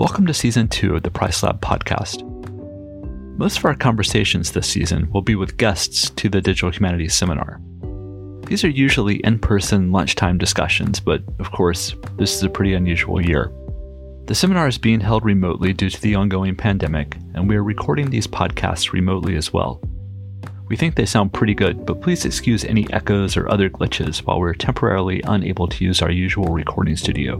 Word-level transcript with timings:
Welcome 0.00 0.24
to 0.28 0.32
season 0.32 0.66
two 0.66 0.96
of 0.96 1.02
the 1.02 1.10
Price 1.10 1.42
Lab 1.42 1.60
podcast. 1.60 2.26
Most 3.36 3.58
of 3.58 3.66
our 3.66 3.74
conversations 3.74 4.50
this 4.50 4.66
season 4.66 5.10
will 5.12 5.20
be 5.20 5.34
with 5.34 5.58
guests 5.58 6.08
to 6.08 6.30
the 6.30 6.40
Digital 6.40 6.70
Humanities 6.70 7.12
Seminar. 7.12 7.60
These 8.46 8.64
are 8.64 8.70
usually 8.70 9.16
in 9.16 9.38
person 9.38 9.92
lunchtime 9.92 10.38
discussions, 10.38 11.00
but 11.00 11.22
of 11.38 11.52
course, 11.52 11.94
this 12.16 12.34
is 12.34 12.42
a 12.42 12.48
pretty 12.48 12.72
unusual 12.72 13.20
year. 13.20 13.52
The 14.24 14.34
seminar 14.34 14.68
is 14.68 14.78
being 14.78 15.00
held 15.00 15.22
remotely 15.22 15.74
due 15.74 15.90
to 15.90 16.00
the 16.00 16.14
ongoing 16.14 16.56
pandemic, 16.56 17.18
and 17.34 17.46
we 17.46 17.56
are 17.56 17.62
recording 17.62 18.08
these 18.08 18.26
podcasts 18.26 18.94
remotely 18.94 19.36
as 19.36 19.52
well. 19.52 19.82
We 20.68 20.76
think 20.76 20.94
they 20.94 21.04
sound 21.04 21.34
pretty 21.34 21.52
good, 21.52 21.84
but 21.84 22.00
please 22.00 22.24
excuse 22.24 22.64
any 22.64 22.90
echoes 22.90 23.36
or 23.36 23.50
other 23.50 23.68
glitches 23.68 24.20
while 24.20 24.40
we're 24.40 24.54
temporarily 24.54 25.20
unable 25.24 25.68
to 25.68 25.84
use 25.84 26.00
our 26.00 26.10
usual 26.10 26.54
recording 26.54 26.96
studio. 26.96 27.36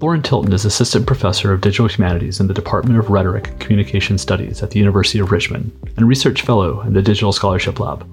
Lauren 0.00 0.22
Tilton 0.22 0.54
is 0.54 0.64
Assistant 0.64 1.06
Professor 1.06 1.52
of 1.52 1.60
Digital 1.60 1.86
Humanities 1.86 2.40
in 2.40 2.46
the 2.46 2.54
Department 2.54 2.98
of 2.98 3.10
Rhetoric 3.10 3.48
and 3.48 3.60
Communication 3.60 4.16
Studies 4.16 4.62
at 4.62 4.70
the 4.70 4.78
University 4.78 5.18
of 5.18 5.30
Richmond 5.30 5.72
and 5.98 6.08
Research 6.08 6.40
Fellow 6.40 6.80
in 6.80 6.94
the 6.94 7.02
Digital 7.02 7.32
Scholarship 7.32 7.78
Lab. 7.78 8.06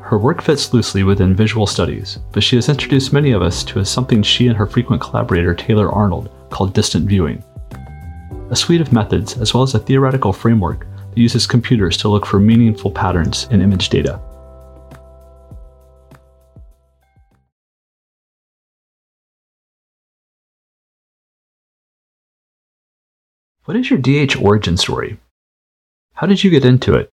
Her 0.00 0.16
work 0.16 0.40
fits 0.40 0.72
loosely 0.72 1.02
within 1.02 1.36
visual 1.36 1.66
studies, 1.66 2.18
but 2.32 2.42
she 2.42 2.56
has 2.56 2.70
introduced 2.70 3.12
many 3.12 3.32
of 3.32 3.42
us 3.42 3.62
to 3.64 3.84
something 3.84 4.22
she 4.22 4.46
and 4.46 4.56
her 4.56 4.66
frequent 4.66 5.02
collaborator 5.02 5.54
Taylor 5.54 5.90
Arnold 5.90 6.30
called 6.48 6.72
distant 6.72 7.06
viewing. 7.06 7.44
A 8.48 8.56
suite 8.56 8.80
of 8.80 8.90
methods, 8.90 9.36
as 9.36 9.52
well 9.52 9.62
as 9.62 9.74
a 9.74 9.78
theoretical 9.78 10.32
framework 10.32 10.86
that 11.10 11.18
uses 11.18 11.46
computers 11.46 11.98
to 11.98 12.08
look 12.08 12.24
for 12.24 12.40
meaningful 12.40 12.90
patterns 12.90 13.46
in 13.50 13.60
image 13.60 13.90
data. 13.90 14.18
What 23.68 23.76
is 23.76 23.90
your 23.90 23.98
DH 23.98 24.40
origin 24.40 24.78
story? 24.78 25.18
How 26.14 26.26
did 26.26 26.42
you 26.42 26.48
get 26.48 26.64
into 26.64 26.94
it? 26.94 27.10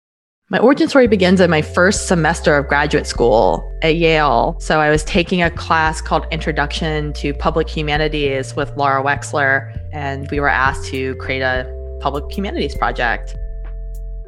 My 0.50 0.58
origin 0.58 0.88
story 0.88 1.06
begins 1.06 1.42
in 1.42 1.50
my 1.50 1.62
first 1.62 2.08
semester 2.08 2.56
of 2.56 2.70
graduate 2.70 3.06
school 3.06 3.62
at 3.84 3.98
Yale. 3.98 4.56
So 4.62 4.80
I 4.80 4.90
was 4.90 5.04
taking 5.04 5.44
a 5.44 5.52
class 5.52 6.00
called 6.00 6.26
Introduction 6.32 7.12
to 7.16 7.34
Public 7.34 7.68
Humanities 7.68 8.56
with 8.56 8.72
Laura 8.78 9.04
Wexler, 9.04 9.78
and 9.92 10.32
we 10.32 10.40
were 10.40 10.48
asked 10.48 10.86
to 10.92 11.14
create 11.16 11.42
a 11.42 11.70
public 12.00 12.32
humanities 12.32 12.74
project. 12.78 13.36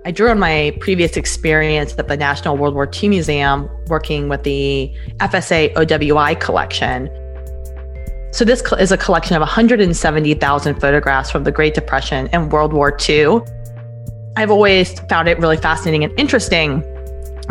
I 0.04 0.12
drew 0.12 0.30
on 0.30 0.38
my 0.38 0.76
previous 0.82 1.16
experience 1.16 1.96
at 1.98 2.10
the 2.10 2.18
National 2.18 2.58
World 2.58 2.76
War 2.76 2.90
II 2.94 3.08
Museum 3.08 3.70
working 3.88 4.28
with 4.28 4.44
the 4.44 4.94
FSA 5.20 5.74
OWI 5.76 6.38
collection. 6.42 7.08
So, 8.38 8.46
this 8.46 8.62
is 8.80 8.92
a 8.92 8.98
collection 8.98 9.36
of 9.36 9.42
170,000 9.42 10.80
photographs 10.80 11.32
from 11.32 11.44
the 11.44 11.52
Great 11.52 11.74
Depression 11.74 12.30
and 12.32 12.52
World 12.52 12.72
War 12.72 12.96
II 13.10 13.42
I've 14.38 14.52
always 14.52 15.00
found 15.10 15.28
it 15.28 15.40
really 15.40 15.58
fascinating 15.58 16.04
and 16.04 16.18
interesting. 16.20 16.84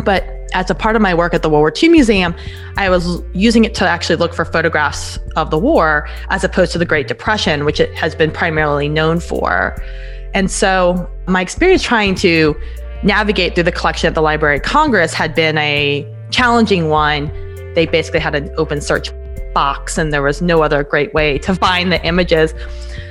But 0.05 0.23
as 0.53 0.69
a 0.69 0.75
part 0.75 0.95
of 0.95 1.01
my 1.01 1.13
work 1.13 1.33
at 1.33 1.41
the 1.41 1.49
World 1.49 1.59
War 1.59 1.73
II 1.75 1.89
Museum, 1.89 2.33
I 2.77 2.89
was 2.89 3.21
using 3.33 3.65
it 3.65 3.75
to 3.75 3.85
actually 3.85 4.15
look 4.15 4.33
for 4.33 4.45
photographs 4.45 5.19
of 5.35 5.51
the 5.51 5.57
war 5.57 6.07
as 6.29 6.45
opposed 6.45 6.71
to 6.71 6.77
the 6.77 6.85
Great 6.85 7.09
Depression, 7.09 7.65
which 7.65 7.81
it 7.81 7.93
has 7.95 8.15
been 8.15 8.31
primarily 8.31 8.87
known 8.87 9.19
for. 9.19 9.75
And 10.33 10.49
so 10.49 11.11
my 11.27 11.41
experience 11.41 11.83
trying 11.83 12.15
to 12.15 12.55
navigate 13.03 13.53
through 13.53 13.65
the 13.65 13.73
collection 13.73 14.07
at 14.07 14.15
the 14.15 14.21
Library 14.21 14.55
of 14.55 14.63
Congress 14.63 15.13
had 15.13 15.35
been 15.35 15.57
a 15.57 16.09
challenging 16.31 16.87
one. 16.87 17.27
They 17.73 17.85
basically 17.85 18.21
had 18.21 18.33
an 18.33 18.49
open 18.55 18.79
search 18.79 19.09
box, 19.57 19.97
and 19.97 20.13
there 20.13 20.21
was 20.21 20.39
no 20.39 20.61
other 20.61 20.83
great 20.83 21.11
way 21.15 21.39
to 21.39 21.55
find 21.55 21.91
the 21.91 21.99
images. 22.05 22.53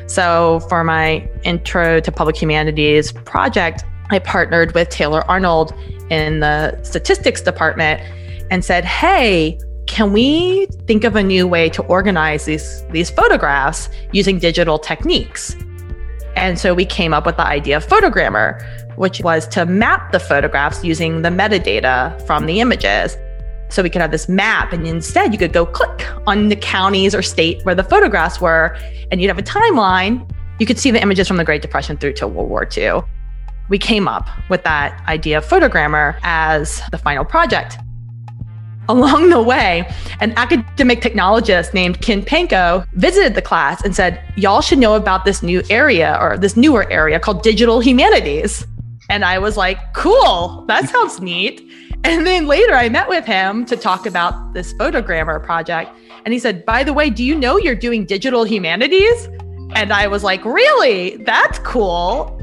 So, 0.06 0.61
for 0.69 0.84
my 0.84 1.28
Intro 1.42 1.98
to 1.98 2.12
Public 2.12 2.36
Humanities 2.36 3.11
project, 3.11 3.84
I 4.11 4.20
partnered 4.20 4.72
with 4.72 4.89
Taylor 4.89 5.28
Arnold 5.28 5.74
in 6.08 6.39
the 6.39 6.80
statistics 6.85 7.42
department 7.42 8.01
and 8.52 8.64
said, 8.64 8.85
Hey, 8.85 9.58
can 9.89 10.12
we 10.12 10.67
think 10.86 11.02
of 11.02 11.17
a 11.17 11.23
new 11.23 11.48
way 11.48 11.68
to 11.70 11.83
organize 11.86 12.45
these, 12.45 12.85
these 12.92 13.11
photographs 13.11 13.89
using 14.12 14.39
digital 14.39 14.79
techniques? 14.79 15.56
And 16.36 16.61
so 16.61 16.74
we 16.74 16.85
came 16.85 17.12
up 17.12 17.27
with 17.27 17.39
the 17.39 17.46
idea 17.46 17.79
of 17.79 17.85
Photogrammar, 17.85 18.62
which 18.96 19.20
was 19.20 19.48
to 19.48 19.67
map 19.67 20.12
the 20.12 20.20
photographs 20.20 20.85
using 20.85 21.23
the 21.23 21.30
metadata 21.30 22.24
from 22.24 22.46
the 22.46 22.61
images. 22.61 23.17
So 23.69 23.83
we 23.83 23.91
could 23.91 24.01
have 24.01 24.11
this 24.11 24.29
map, 24.29 24.73
and 24.73 24.87
instead 24.87 25.33
you 25.33 25.39
could 25.39 25.53
go 25.53 25.67
click 25.67 26.07
on 26.27 26.49
the 26.49 26.57
counties 26.57 27.15
or 27.15 27.23
state 27.23 27.65
where 27.65 27.75
the 27.75 27.85
photographs 27.85 28.41
were, 28.41 28.77
and 29.11 29.21
you'd 29.21 29.29
have 29.29 29.39
a 29.39 29.43
timeline. 29.43 30.31
You 30.59 30.67
could 30.67 30.79
see 30.79 30.91
the 30.91 31.03
images 31.03 31.29
from 31.29 31.37
the 31.37 31.45
Great 31.45 31.63
Depression 31.63 31.97
through 31.97 32.15
to 32.15 32.27
World 32.27 32.49
War 32.49 32.69
II. 32.77 33.03
We 33.69 33.79
came 33.79 34.07
up 34.07 34.29
with 34.49 34.63
that 34.65 35.03
idea 35.09 35.39
of 35.39 35.45
Photogrammar 35.45 36.19
as 36.23 36.81
the 36.93 36.99
final 36.99 37.25
project. 37.25 37.79
Along 38.89 39.31
the 39.31 39.43
way, 39.43 39.93
an 40.21 40.33
academic 40.37 41.01
technologist 41.01 41.75
named 41.75 42.01
Ken 42.01 42.23
Panko 42.23 42.87
visited 42.93 43.35
the 43.35 43.43
class 43.43 43.83
and 43.83 43.97
said, 43.97 44.23
Y'all 44.37 44.61
should 44.61 44.79
know 44.79 44.95
about 44.95 45.25
this 45.25 45.43
new 45.43 45.63
area 45.69 46.17
or 46.21 46.39
this 46.39 46.57
newer 46.57 46.89
area 46.91 47.19
called 47.19 47.43
digital 47.43 47.81
humanities. 47.81 48.65
And 49.11 49.25
I 49.25 49.41
was 49.41 49.57
like, 49.57 49.79
Cool, 49.93 50.65
that 50.69 50.89
sounds 50.89 51.21
neat. 51.21 51.69
And 52.05 52.27
then 52.27 52.46
later 52.46 52.74
I 52.74 52.89
met 52.89 53.08
with 53.08 53.24
him 53.24 53.64
to 53.67 53.77
talk 53.77 54.07
about 54.07 54.55
this 54.55 54.73
Photogrammar 54.74 55.42
project. 55.42 55.90
And 56.24 56.33
he 56.33 56.39
said, 56.39 56.64
By 56.64 56.84
the 56.84 56.92
way, 56.92 57.11
do 57.11 57.24
you 57.24 57.34
know 57.34 57.57
you're 57.57 57.74
doing 57.74 58.05
digital 58.05 58.45
humanities? 58.45 59.29
And 59.74 59.92
I 59.92 60.06
was 60.06 60.23
like, 60.23 60.45
Really? 60.45 61.17
That's 61.18 61.58
cool. 61.61 62.40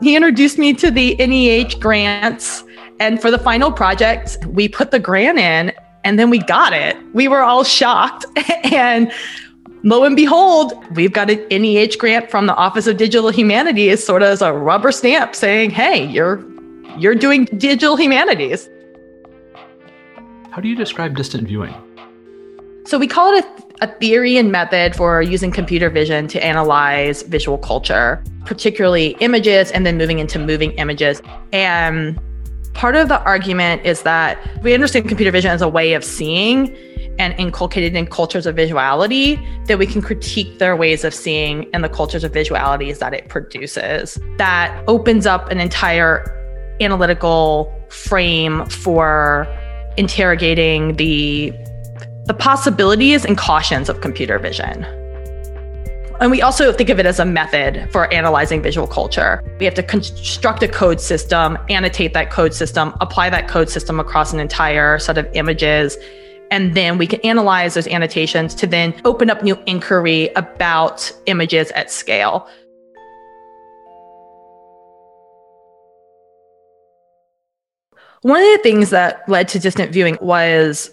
He 0.00 0.16
introduced 0.16 0.58
me 0.58 0.74
to 0.74 0.90
the 0.90 1.14
NEH 1.16 1.78
grants. 1.78 2.64
And 2.98 3.20
for 3.20 3.30
the 3.30 3.38
final 3.38 3.70
project, 3.72 4.38
we 4.46 4.68
put 4.68 4.90
the 4.90 4.98
grant 4.98 5.38
in 5.38 5.72
and 6.04 6.18
then 6.18 6.30
we 6.30 6.38
got 6.38 6.72
it. 6.72 6.96
We 7.14 7.28
were 7.28 7.42
all 7.42 7.64
shocked. 7.64 8.26
and 8.72 9.12
lo 9.82 10.04
and 10.04 10.16
behold, 10.16 10.72
we've 10.94 11.12
got 11.12 11.30
an 11.30 11.46
NEH 11.50 11.96
grant 11.98 12.30
from 12.30 12.46
the 12.46 12.54
Office 12.54 12.86
of 12.86 12.96
Digital 12.96 13.30
Humanities, 13.30 14.04
sort 14.04 14.22
of 14.22 14.28
as 14.28 14.42
a 14.42 14.52
rubber 14.52 14.92
stamp 14.92 15.34
saying, 15.34 15.70
hey, 15.70 16.04
you're 16.06 16.44
you're 16.98 17.14
doing 17.14 17.46
digital 17.56 17.96
humanities. 17.96 18.68
How 20.52 20.60
do 20.60 20.68
you 20.68 20.76
describe 20.76 21.16
distant 21.16 21.48
viewing? 21.48 21.74
So 22.84 22.98
we 22.98 23.06
call 23.06 23.32
it 23.32 23.42
a, 23.80 23.84
a, 23.84 23.98
theory 24.00 24.36
and 24.36 24.52
method 24.52 24.94
for 24.94 25.22
using 25.22 25.50
computer 25.50 25.88
vision 25.88 26.28
to 26.28 26.44
analyze 26.44 27.22
visual 27.22 27.56
culture, 27.56 28.22
particularly 28.44 29.16
images, 29.20 29.70
and 29.70 29.86
then 29.86 29.96
moving 29.96 30.18
into 30.18 30.38
moving 30.38 30.72
images. 30.72 31.22
And 31.54 32.20
part 32.74 32.96
of 32.96 33.08
the 33.08 33.22
argument 33.22 33.86
is 33.86 34.02
that 34.02 34.38
we 34.62 34.74
understand 34.74 35.08
computer 35.08 35.30
vision 35.30 35.50
as 35.50 35.62
a 35.62 35.68
way 35.68 35.94
of 35.94 36.04
seeing 36.04 36.76
and 37.18 37.32
inculcated 37.38 37.96
in 37.96 38.04
cultures 38.06 38.44
of 38.44 38.54
visuality 38.54 39.42
that 39.68 39.78
we 39.78 39.86
can 39.86 40.02
critique 40.02 40.58
their 40.58 40.76
ways 40.76 41.02
of 41.02 41.14
seeing 41.14 41.66
and 41.72 41.82
the 41.82 41.88
cultures 41.88 42.24
of 42.24 42.32
visualities 42.34 42.98
that 42.98 43.14
it 43.14 43.30
produces. 43.30 44.18
That 44.36 44.84
opens 44.86 45.24
up 45.24 45.50
an 45.50 45.60
entire 45.60 46.26
analytical 46.78 47.72
frame 47.88 48.66
for 48.66 49.46
interrogating 49.96 50.96
the 50.96 51.52
the 52.26 52.34
possibilities 52.34 53.24
and 53.24 53.36
cautions 53.36 53.88
of 53.88 54.00
computer 54.00 54.38
vision. 54.38 54.86
And 56.20 56.30
we 56.30 56.40
also 56.40 56.72
think 56.72 56.88
of 56.88 57.00
it 57.00 57.06
as 57.06 57.18
a 57.18 57.24
method 57.24 57.88
for 57.90 58.12
analyzing 58.14 58.62
visual 58.62 58.86
culture. 58.86 59.42
We 59.58 59.64
have 59.64 59.74
to 59.74 59.82
construct 59.82 60.62
a 60.62 60.68
code 60.68 61.00
system, 61.00 61.58
annotate 61.68 62.12
that 62.12 62.30
code 62.30 62.54
system, 62.54 62.94
apply 63.00 63.30
that 63.30 63.48
code 63.48 63.68
system 63.68 63.98
across 63.98 64.32
an 64.32 64.38
entire 64.38 65.00
set 65.00 65.18
of 65.18 65.28
images. 65.34 65.96
And 66.52 66.74
then 66.74 66.96
we 66.96 67.08
can 67.08 67.18
analyze 67.22 67.74
those 67.74 67.88
annotations 67.88 68.54
to 68.56 68.68
then 68.68 68.94
open 69.04 69.30
up 69.30 69.42
new 69.42 69.58
inquiry 69.66 70.28
about 70.36 71.10
images 71.26 71.72
at 71.72 71.90
scale. 71.90 72.48
One 78.22 78.40
of 78.40 78.46
the 78.46 78.62
things 78.62 78.90
that 78.90 79.28
led 79.28 79.48
to 79.48 79.58
distant 79.58 79.92
viewing 79.92 80.16
was 80.20 80.90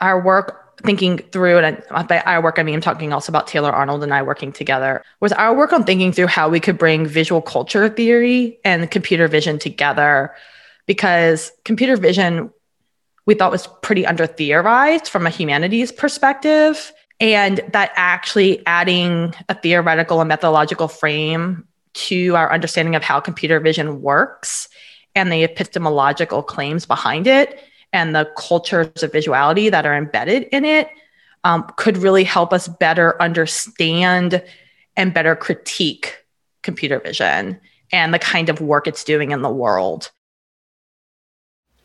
our 0.00 0.20
work 0.22 0.64
thinking 0.84 1.18
through, 1.18 1.58
and 1.58 1.82
by 2.08 2.20
our 2.20 2.42
work, 2.42 2.58
I 2.58 2.62
mean, 2.62 2.76
I'm 2.76 2.80
talking 2.80 3.12
also 3.12 3.32
about 3.32 3.46
Taylor 3.46 3.72
Arnold 3.72 4.04
and 4.04 4.14
I 4.14 4.22
working 4.22 4.52
together, 4.52 5.02
was 5.20 5.32
our 5.32 5.54
work 5.54 5.72
on 5.72 5.84
thinking 5.84 6.12
through 6.12 6.28
how 6.28 6.48
we 6.48 6.60
could 6.60 6.78
bring 6.78 7.06
visual 7.06 7.42
culture 7.42 7.88
theory 7.88 8.60
and 8.64 8.90
computer 8.90 9.26
vision 9.28 9.58
together. 9.58 10.34
Because 10.86 11.50
computer 11.64 11.96
vision, 11.96 12.50
we 13.26 13.34
thought 13.34 13.50
was 13.50 13.66
pretty 13.82 14.06
under 14.06 14.26
theorized 14.26 15.08
from 15.08 15.26
a 15.26 15.30
humanities 15.30 15.90
perspective. 15.90 16.92
And 17.20 17.60
that 17.72 17.90
actually 17.96 18.64
adding 18.64 19.34
a 19.48 19.54
theoretical 19.54 20.20
and 20.20 20.28
methodological 20.28 20.86
frame 20.86 21.66
to 21.94 22.36
our 22.36 22.52
understanding 22.52 22.94
of 22.94 23.02
how 23.02 23.18
computer 23.18 23.58
vision 23.58 24.00
works 24.00 24.68
and 25.14 25.32
the 25.32 25.44
epistemological 25.44 26.42
claims 26.42 26.86
behind 26.86 27.26
it 27.26 27.62
and 27.92 28.14
the 28.14 28.30
cultures 28.36 29.02
of 29.02 29.12
visuality 29.12 29.70
that 29.70 29.86
are 29.86 29.96
embedded 29.96 30.44
in 30.52 30.64
it 30.64 30.88
um, 31.44 31.64
could 31.76 31.96
really 31.96 32.24
help 32.24 32.52
us 32.52 32.68
better 32.68 33.20
understand 33.22 34.42
and 34.96 35.14
better 35.14 35.34
critique 35.34 36.24
computer 36.62 36.98
vision 36.98 37.58
and 37.92 38.12
the 38.12 38.18
kind 38.18 38.48
of 38.48 38.60
work 38.60 38.86
it's 38.86 39.04
doing 39.04 39.30
in 39.30 39.42
the 39.42 39.48
world. 39.48 40.10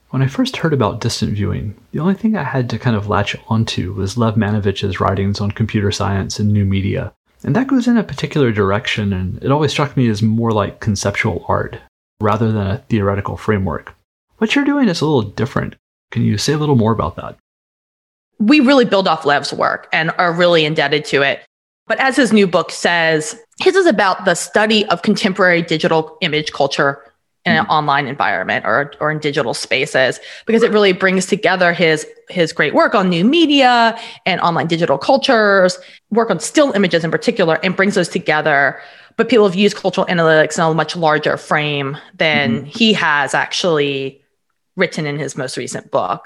When 0.09 0.21
I 0.21 0.27
first 0.27 0.57
heard 0.57 0.73
about 0.73 1.01
distant 1.01 1.33
viewing, 1.33 1.75
the 1.91 1.99
only 1.99 2.13
thing 2.13 2.35
I 2.35 2.43
had 2.43 2.69
to 2.69 2.77
kind 2.77 2.95
of 2.95 3.07
latch 3.07 3.35
onto 3.47 3.93
was 3.93 4.17
Lev 4.17 4.35
Manovich's 4.35 4.99
writings 4.99 5.41
on 5.41 5.51
computer 5.51 5.91
science 5.91 6.39
and 6.39 6.51
new 6.51 6.65
media. 6.65 7.13
And 7.43 7.55
that 7.55 7.67
goes 7.67 7.87
in 7.87 7.97
a 7.97 8.03
particular 8.03 8.51
direction, 8.51 9.11
and 9.11 9.43
it 9.43 9.51
always 9.51 9.71
struck 9.71 9.97
me 9.97 10.07
as 10.09 10.21
more 10.21 10.51
like 10.51 10.79
conceptual 10.79 11.45
art 11.47 11.79
rather 12.19 12.51
than 12.51 12.67
a 12.67 12.77
theoretical 12.89 13.37
framework. 13.37 13.95
What 14.37 14.55
you're 14.55 14.65
doing 14.65 14.89
is 14.89 15.01
a 15.01 15.05
little 15.05 15.29
different. 15.29 15.75
Can 16.11 16.23
you 16.23 16.37
say 16.37 16.53
a 16.53 16.57
little 16.57 16.75
more 16.75 16.91
about 16.91 17.15
that? 17.15 17.37
We 18.39 18.59
really 18.59 18.85
build 18.85 19.07
off 19.07 19.25
Lev's 19.25 19.53
work 19.53 19.87
and 19.93 20.11
are 20.17 20.33
really 20.33 20.65
indebted 20.65 21.05
to 21.05 21.21
it. 21.21 21.41
But 21.87 21.99
as 21.99 22.15
his 22.15 22.31
new 22.31 22.47
book 22.47 22.71
says, 22.71 23.39
his 23.59 23.75
is 23.75 23.85
about 23.85 24.25
the 24.25 24.35
study 24.35 24.85
of 24.87 25.01
contemporary 25.01 25.61
digital 25.61 26.17
image 26.21 26.51
culture 26.51 27.01
in 27.45 27.53
an 27.53 27.65
hmm. 27.65 27.71
online 27.71 28.07
environment 28.07 28.65
or, 28.65 28.93
or 28.99 29.11
in 29.11 29.19
digital 29.19 29.53
spaces 29.53 30.19
because 30.45 30.63
it 30.63 30.71
really 30.71 30.93
brings 30.93 31.25
together 31.25 31.73
his 31.73 32.07
his 32.29 32.53
great 32.53 32.73
work 32.73 32.95
on 32.95 33.09
new 33.09 33.25
media 33.25 33.99
and 34.25 34.39
online 34.39 34.65
digital 34.65 34.97
cultures 34.97 35.77
work 36.09 36.29
on 36.29 36.39
still 36.39 36.71
images 36.71 37.03
in 37.03 37.11
particular 37.11 37.59
and 37.61 37.75
brings 37.75 37.95
those 37.95 38.07
together 38.07 38.79
but 39.17 39.29
people 39.29 39.45
have 39.45 39.55
used 39.55 39.75
cultural 39.75 40.07
analytics 40.07 40.57
in 40.57 40.63
a 40.63 40.73
much 40.73 40.95
larger 40.95 41.37
frame 41.37 41.97
than 42.15 42.57
mm-hmm. 42.57 42.65
he 42.65 42.93
has 42.93 43.33
actually 43.33 44.21
written 44.75 45.05
in 45.05 45.17
his 45.17 45.37
most 45.37 45.57
recent 45.57 45.91
book 45.91 46.25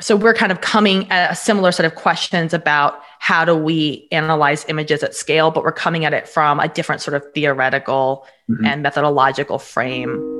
so 0.00 0.14
we're 0.14 0.34
kind 0.34 0.52
of 0.52 0.60
coming 0.60 1.10
at 1.10 1.32
a 1.32 1.34
similar 1.34 1.72
set 1.72 1.84
of 1.84 1.94
questions 1.96 2.54
about 2.54 3.00
how 3.18 3.44
do 3.44 3.56
we 3.56 4.06
analyze 4.12 4.64
images 4.68 5.02
at 5.02 5.14
scale 5.14 5.50
but 5.50 5.64
we're 5.64 5.72
coming 5.72 6.04
at 6.04 6.12
it 6.12 6.28
from 6.28 6.60
a 6.60 6.68
different 6.68 7.00
sort 7.00 7.14
of 7.14 7.24
theoretical 7.34 8.26
mm-hmm. 8.48 8.64
and 8.64 8.82
methodological 8.82 9.58
frame 9.58 10.37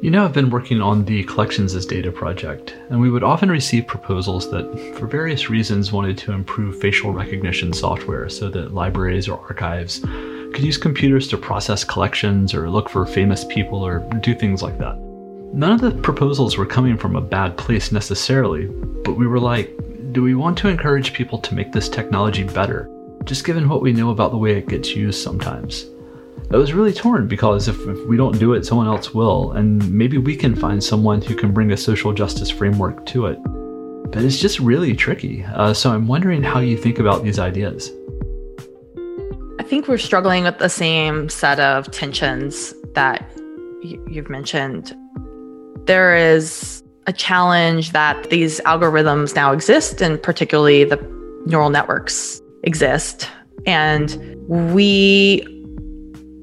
You 0.00 0.12
know, 0.12 0.24
I've 0.24 0.32
been 0.32 0.50
working 0.50 0.80
on 0.80 1.04
the 1.06 1.24
Collections 1.24 1.74
as 1.74 1.84
Data 1.84 2.12
project, 2.12 2.76
and 2.88 3.00
we 3.00 3.10
would 3.10 3.24
often 3.24 3.50
receive 3.50 3.88
proposals 3.88 4.48
that, 4.52 4.94
for 4.96 5.08
various 5.08 5.50
reasons, 5.50 5.90
wanted 5.90 6.16
to 6.18 6.30
improve 6.30 6.78
facial 6.78 7.12
recognition 7.12 7.72
software 7.72 8.28
so 8.28 8.48
that 8.50 8.72
libraries 8.72 9.26
or 9.26 9.40
archives 9.40 9.98
could 9.98 10.60
use 10.60 10.78
computers 10.78 11.26
to 11.26 11.36
process 11.36 11.82
collections 11.82 12.54
or 12.54 12.70
look 12.70 12.88
for 12.88 13.04
famous 13.06 13.44
people 13.46 13.84
or 13.84 13.98
do 14.20 14.36
things 14.36 14.62
like 14.62 14.78
that. 14.78 14.96
None 15.52 15.72
of 15.72 15.80
the 15.80 15.90
proposals 15.90 16.56
were 16.56 16.64
coming 16.64 16.96
from 16.96 17.16
a 17.16 17.20
bad 17.20 17.56
place 17.56 17.90
necessarily, 17.90 18.66
but 19.04 19.16
we 19.16 19.26
were 19.26 19.40
like, 19.40 19.76
do 20.12 20.22
we 20.22 20.36
want 20.36 20.56
to 20.58 20.68
encourage 20.68 21.12
people 21.12 21.38
to 21.38 21.56
make 21.56 21.72
this 21.72 21.88
technology 21.88 22.44
better, 22.44 22.88
just 23.24 23.44
given 23.44 23.68
what 23.68 23.82
we 23.82 23.92
know 23.92 24.10
about 24.10 24.30
the 24.30 24.38
way 24.38 24.58
it 24.58 24.68
gets 24.68 24.94
used 24.94 25.20
sometimes? 25.20 25.86
I 26.50 26.56
was 26.56 26.72
really 26.72 26.94
torn 26.94 27.28
because 27.28 27.68
if, 27.68 27.78
if, 27.86 28.06
we 28.06 28.16
don't 28.16 28.38
do 28.38 28.54
it, 28.54 28.64
someone 28.64 28.86
else 28.86 29.12
will, 29.12 29.52
and 29.52 29.92
maybe 29.92 30.16
we 30.16 30.34
can 30.34 30.56
find 30.56 30.82
someone 30.82 31.20
who 31.20 31.34
can 31.34 31.52
bring 31.52 31.72
a 31.72 31.76
social 31.76 32.14
justice 32.14 32.48
framework 32.48 33.04
to 33.06 33.26
it. 33.26 33.38
But 34.10 34.24
it's 34.24 34.38
just 34.38 34.58
really 34.58 34.94
tricky. 34.94 35.44
Uh, 35.44 35.74
so 35.74 35.92
I'm 35.92 36.06
wondering 36.06 36.42
how 36.42 36.60
you 36.60 36.78
think 36.78 36.98
about 36.98 37.22
these 37.22 37.38
ideas. 37.38 37.92
I 39.60 39.62
think 39.62 39.88
we're 39.88 39.98
struggling 39.98 40.44
with 40.44 40.56
the 40.56 40.70
same 40.70 41.28
set 41.28 41.60
of 41.60 41.90
tensions 41.90 42.72
that 42.94 43.30
you've 43.82 44.30
mentioned. 44.30 44.96
There 45.84 46.16
is 46.16 46.82
a 47.06 47.12
challenge 47.12 47.92
that 47.92 48.30
these 48.30 48.58
algorithms 48.60 49.34
now 49.34 49.52
exist, 49.52 50.00
and 50.00 50.22
particularly 50.22 50.84
the 50.84 50.96
neural 51.44 51.68
networks 51.68 52.40
exist. 52.62 53.28
And 53.66 54.16
we 54.48 55.57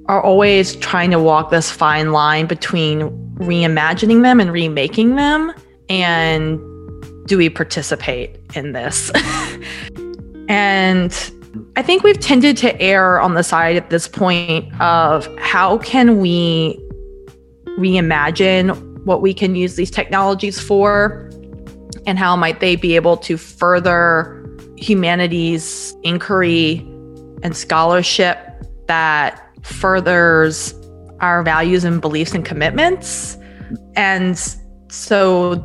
are 0.07 0.22
always 0.22 0.75
trying 0.78 1.12
to 1.12 1.19
walk 1.19 1.50
this 1.50 1.72
fine 1.72 2.12
line 2.12 2.46
between 2.46 3.10
reimagining 3.36 4.22
them 4.22 4.40
and 4.40 4.52
remaking 4.52 5.16
them 5.16 5.54
and 5.90 6.60
do 7.28 7.38
we 7.38 7.50
participate 7.50 8.40
in 8.56 8.74
this? 8.74 9.12
And 10.48 11.12
i 11.75 11.81
think 11.81 12.04
we've 12.04 12.19
tended 12.19 12.57
to 12.57 12.81
err 12.81 13.19
on 13.19 13.34
the 13.34 13.44
side 13.44 13.75
at 13.75 13.90
this 13.90 14.07
point 14.07 14.69
of 14.81 15.28
how 15.40 15.78
can 15.80 16.19
we 16.19 16.78
reimagine 17.78 18.75
what 19.06 19.22
we 19.22 19.34
can 19.34 19.56
use 19.56 19.75
these 19.75 19.92
technologies 19.92 20.60
for 20.60 21.30
and 22.06 22.19
how 22.19 22.36
might 22.36 22.60
they 22.60 22.75
be 22.75 22.96
able 22.96 23.18
to 23.18 23.38
further 23.38 24.46
humanities 24.78 25.96
inquiry 26.04 26.78
and 27.44 27.56
scholarship 27.56 28.38
that 28.88 29.45
furthers 29.66 30.74
our 31.22 31.44
values 31.44 31.84
and 31.84 32.02
beliefs 32.02 32.34
and 32.34 32.46
commitments. 32.46 33.38
And 33.96 34.38
so 34.90 35.56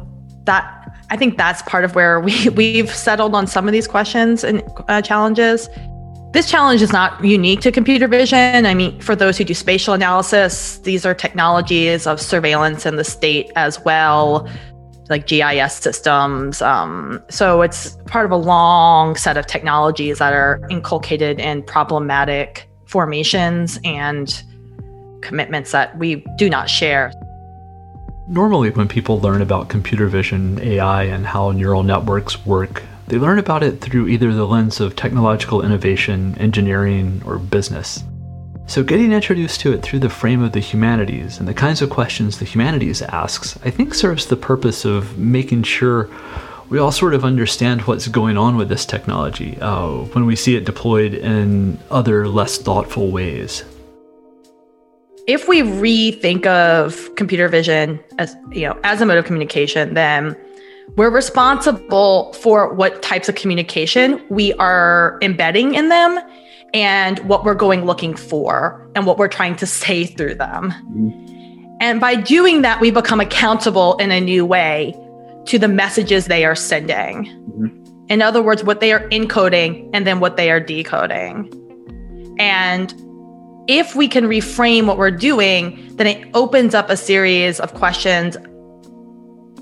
that 0.44 0.76
I 1.10 1.16
think 1.16 1.36
that's 1.36 1.60
part 1.62 1.84
of 1.84 1.94
where 1.94 2.20
we 2.20 2.48
we've 2.54 2.90
settled 2.90 3.34
on 3.34 3.46
some 3.46 3.66
of 3.68 3.72
these 3.72 3.86
questions 3.86 4.42
and 4.42 4.62
uh, 4.88 5.02
challenges. 5.02 5.68
This 6.32 6.48
challenge 6.48 6.80
is 6.80 6.92
not 6.92 7.22
unique 7.24 7.60
to 7.62 7.72
computer 7.72 8.06
vision. 8.06 8.64
I 8.64 8.72
mean, 8.72 9.00
for 9.00 9.16
those 9.16 9.36
who 9.36 9.44
do 9.44 9.52
spatial 9.52 9.94
analysis, 9.94 10.78
these 10.78 11.04
are 11.04 11.12
technologies 11.12 12.06
of 12.06 12.20
surveillance 12.20 12.86
in 12.86 12.94
the 12.94 13.02
state 13.02 13.50
as 13.56 13.80
well, 13.80 14.48
like 15.08 15.26
GIS 15.26 15.74
systems. 15.74 16.62
Um, 16.62 17.20
so 17.30 17.62
it's 17.62 17.96
part 18.06 18.26
of 18.26 18.30
a 18.30 18.36
long 18.36 19.16
set 19.16 19.36
of 19.36 19.48
technologies 19.48 20.18
that 20.18 20.32
are 20.32 20.64
inculcated 20.70 21.40
in 21.40 21.64
problematic 21.64 22.69
formations 22.90 23.78
and 23.84 24.42
commitments 25.22 25.70
that 25.70 25.96
we 25.96 26.24
do 26.36 26.50
not 26.50 26.68
share. 26.68 27.12
Normally, 28.28 28.70
when 28.70 28.88
people 28.88 29.20
learn 29.20 29.42
about 29.42 29.68
computer 29.68 30.08
vision, 30.08 30.60
AI, 30.60 31.04
and 31.04 31.24
how 31.26 31.52
neural 31.52 31.82
networks 31.82 32.44
work, 32.44 32.82
they 33.06 33.16
learn 33.16 33.38
about 33.38 33.62
it 33.62 33.80
through 33.80 34.08
either 34.08 34.32
the 34.32 34.46
lens 34.46 34.80
of 34.80 34.96
technological 34.96 35.62
innovation, 35.62 36.36
engineering, 36.38 37.22
or 37.24 37.38
business. 37.38 38.04
So, 38.66 38.84
getting 38.84 39.12
introduced 39.12 39.60
to 39.62 39.72
it 39.72 39.82
through 39.82 39.98
the 39.98 40.08
frame 40.08 40.42
of 40.42 40.52
the 40.52 40.60
humanities 40.60 41.38
and 41.38 41.48
the 41.48 41.54
kinds 41.54 41.82
of 41.82 41.90
questions 41.90 42.38
the 42.38 42.44
humanities 42.44 43.02
asks, 43.02 43.58
I 43.64 43.70
think 43.70 43.94
serves 43.94 44.26
the 44.26 44.36
purpose 44.36 44.84
of 44.84 45.18
making 45.18 45.64
sure 45.64 46.08
we 46.70 46.78
all 46.78 46.92
sort 46.92 47.14
of 47.14 47.24
understand 47.24 47.82
what's 47.82 48.06
going 48.06 48.38
on 48.38 48.56
with 48.56 48.68
this 48.68 48.86
technology 48.86 49.58
uh, 49.60 49.88
when 49.88 50.24
we 50.24 50.36
see 50.36 50.56
it 50.56 50.64
deployed 50.64 51.12
in 51.12 51.78
other 51.90 52.28
less 52.28 52.58
thoughtful 52.58 53.10
ways. 53.10 53.64
If 55.26 55.48
we 55.48 55.62
rethink 55.62 56.46
of 56.46 57.14
computer 57.16 57.48
vision 57.48 58.00
as 58.18 58.34
you 58.52 58.68
know 58.68 58.78
as 58.84 59.00
a 59.00 59.06
mode 59.06 59.18
of 59.18 59.24
communication, 59.24 59.94
then 59.94 60.36
we're 60.96 61.10
responsible 61.10 62.32
for 62.34 62.72
what 62.72 63.02
types 63.02 63.28
of 63.28 63.34
communication 63.34 64.24
we 64.30 64.52
are 64.54 65.18
embedding 65.22 65.74
in 65.74 65.88
them 65.88 66.18
and 66.72 67.18
what 67.20 67.44
we're 67.44 67.54
going 67.54 67.84
looking 67.84 68.14
for 68.14 68.88
and 68.94 69.06
what 69.06 69.18
we're 69.18 69.28
trying 69.28 69.56
to 69.56 69.66
say 69.66 70.06
through 70.06 70.36
them. 70.36 70.70
Mm-hmm. 70.70 71.76
And 71.80 72.00
by 72.00 72.14
doing 72.14 72.62
that, 72.62 72.80
we 72.80 72.90
become 72.90 73.20
accountable 73.20 73.96
in 73.96 74.10
a 74.10 74.20
new 74.20 74.44
way 74.44 74.94
to 75.46 75.58
the 75.58 75.68
messages 75.68 76.26
they 76.26 76.44
are 76.44 76.54
sending. 76.54 77.24
Mm-hmm. 77.24 78.06
In 78.08 78.22
other 78.22 78.42
words, 78.42 78.64
what 78.64 78.80
they 78.80 78.92
are 78.92 79.08
encoding 79.10 79.88
and 79.92 80.06
then 80.06 80.20
what 80.20 80.36
they 80.36 80.50
are 80.50 80.60
decoding. 80.60 81.52
And 82.38 82.92
if 83.68 83.94
we 83.94 84.08
can 84.08 84.24
reframe 84.24 84.86
what 84.86 84.98
we're 84.98 85.10
doing, 85.10 85.96
then 85.96 86.06
it 86.06 86.28
opens 86.34 86.74
up 86.74 86.90
a 86.90 86.96
series 86.96 87.60
of 87.60 87.74
questions 87.74 88.36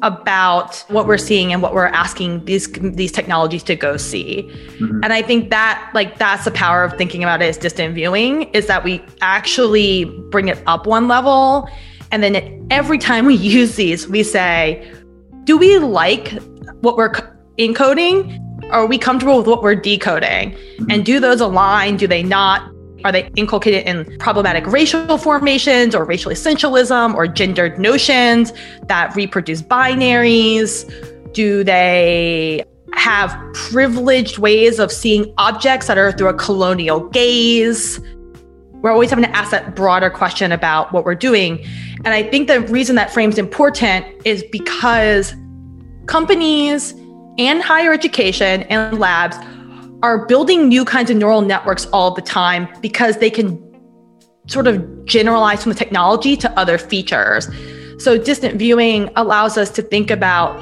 about 0.03 0.85
what 0.89 1.07
we're 1.07 1.19
seeing 1.19 1.53
and 1.53 1.61
what 1.61 1.75
we're 1.75 1.87
asking 1.87 2.45
these 2.45 2.69
these 2.69 3.13
technologies 3.13 3.63
to 3.65 3.75
go 3.75 3.97
see. 3.97 4.43
Mm-hmm. 4.79 5.01
And 5.03 5.13
I 5.13 5.23
think 5.23 5.51
that 5.51 5.91
like 5.95 6.19
that's 6.19 6.45
the 6.45 6.51
power 6.51 6.85
of 6.85 6.97
thinking 6.97 7.23
about 7.23 7.43
it 7.43 7.47
as 7.47 7.59
distant 7.59 7.95
viewing 7.95 8.45
is 8.55 8.67
that 8.67 8.85
we 8.85 9.03
actually 9.21 10.05
bring 10.31 10.49
it 10.49 10.63
up 10.67 10.87
one 10.87 11.09
level 11.09 11.69
and 12.13 12.23
then 12.23 12.67
every 12.71 12.99
time 12.99 13.27
we 13.27 13.35
use 13.59 13.77
these 13.77 14.09
we 14.09 14.23
say 14.23 14.89
do 15.49 15.57
we 15.57 15.79
like 15.79 16.33
what 16.83 16.99
we're 16.99 17.11
encoding? 17.59 18.39
Are 18.71 18.85
we 18.85 18.99
comfortable 18.99 19.39
with 19.39 19.47
what 19.47 19.63
we're 19.63 19.75
decoding? 19.75 20.51
Mm-hmm. 20.51 20.91
And 20.91 21.07
do 21.07 21.19
those 21.21 21.41
align? 21.41 21.97
Do 21.97 22.07
they 22.07 22.23
not? 22.23 22.71
Are 23.03 23.11
they 23.11 23.31
inculcated 23.35 23.87
in 23.87 24.19
problematic 24.19 24.67
racial 24.67 25.17
formations 25.17 25.95
or 25.95 26.05
racial 26.05 26.31
essentialism 26.31 27.15
or 27.15 27.27
gendered 27.27 27.79
notions 27.79 28.53
that 28.89 29.17
reproduce 29.17 29.63
binaries? 29.63 30.85
Do 31.33 31.65
they 31.65 32.63
have 32.93 33.35
privileged 33.55 34.37
ways 34.37 34.79
of 34.79 34.93
seeing 34.93 35.33
objects 35.39 35.87
that 35.87 35.97
are 35.97 36.13
through 36.13 36.29
a 36.29 36.35
colonial 36.35 37.09
gaze? 37.09 37.99
We're 38.81 38.93
always 38.93 39.11
having 39.11 39.25
to 39.25 39.37
ask 39.37 39.51
that 39.51 39.75
broader 39.75 40.09
question 40.09 40.53
about 40.53 40.93
what 40.93 41.05
we're 41.05 41.17
doing. 41.17 41.65
And 42.05 42.09
I 42.15 42.23
think 42.23 42.47
the 42.47 42.61
reason 42.61 42.95
that 42.97 43.13
frame's 43.13 43.37
important 43.37 44.07
is 44.25 44.45
because 44.53 45.35
companies 46.07 46.93
and 47.39 47.61
higher 47.61 47.93
education 47.93 48.63
and 48.65 48.99
labs 48.99 49.37
are 50.03 50.27
building 50.27 50.69
new 50.69 50.85
kinds 50.85 51.11
of 51.11 51.17
neural 51.17 51.41
networks 51.41 51.87
all 51.87 52.13
the 52.13 52.23
time 52.23 52.69
because 52.81 53.17
they 53.19 53.31
can 53.31 53.61
sort 54.47 54.69
of 54.69 55.05
generalize 55.05 55.63
from 55.63 55.73
the 55.73 55.79
technology 55.79 56.37
to 56.37 56.51
other 56.59 56.79
features. 56.79 57.49
So 57.99 58.17
distant 58.17 58.61
viewing 58.61 59.11
allows 59.17 59.59
us 59.59 59.71
to 59.71 59.83
think 59.83 60.13
about 60.13 60.57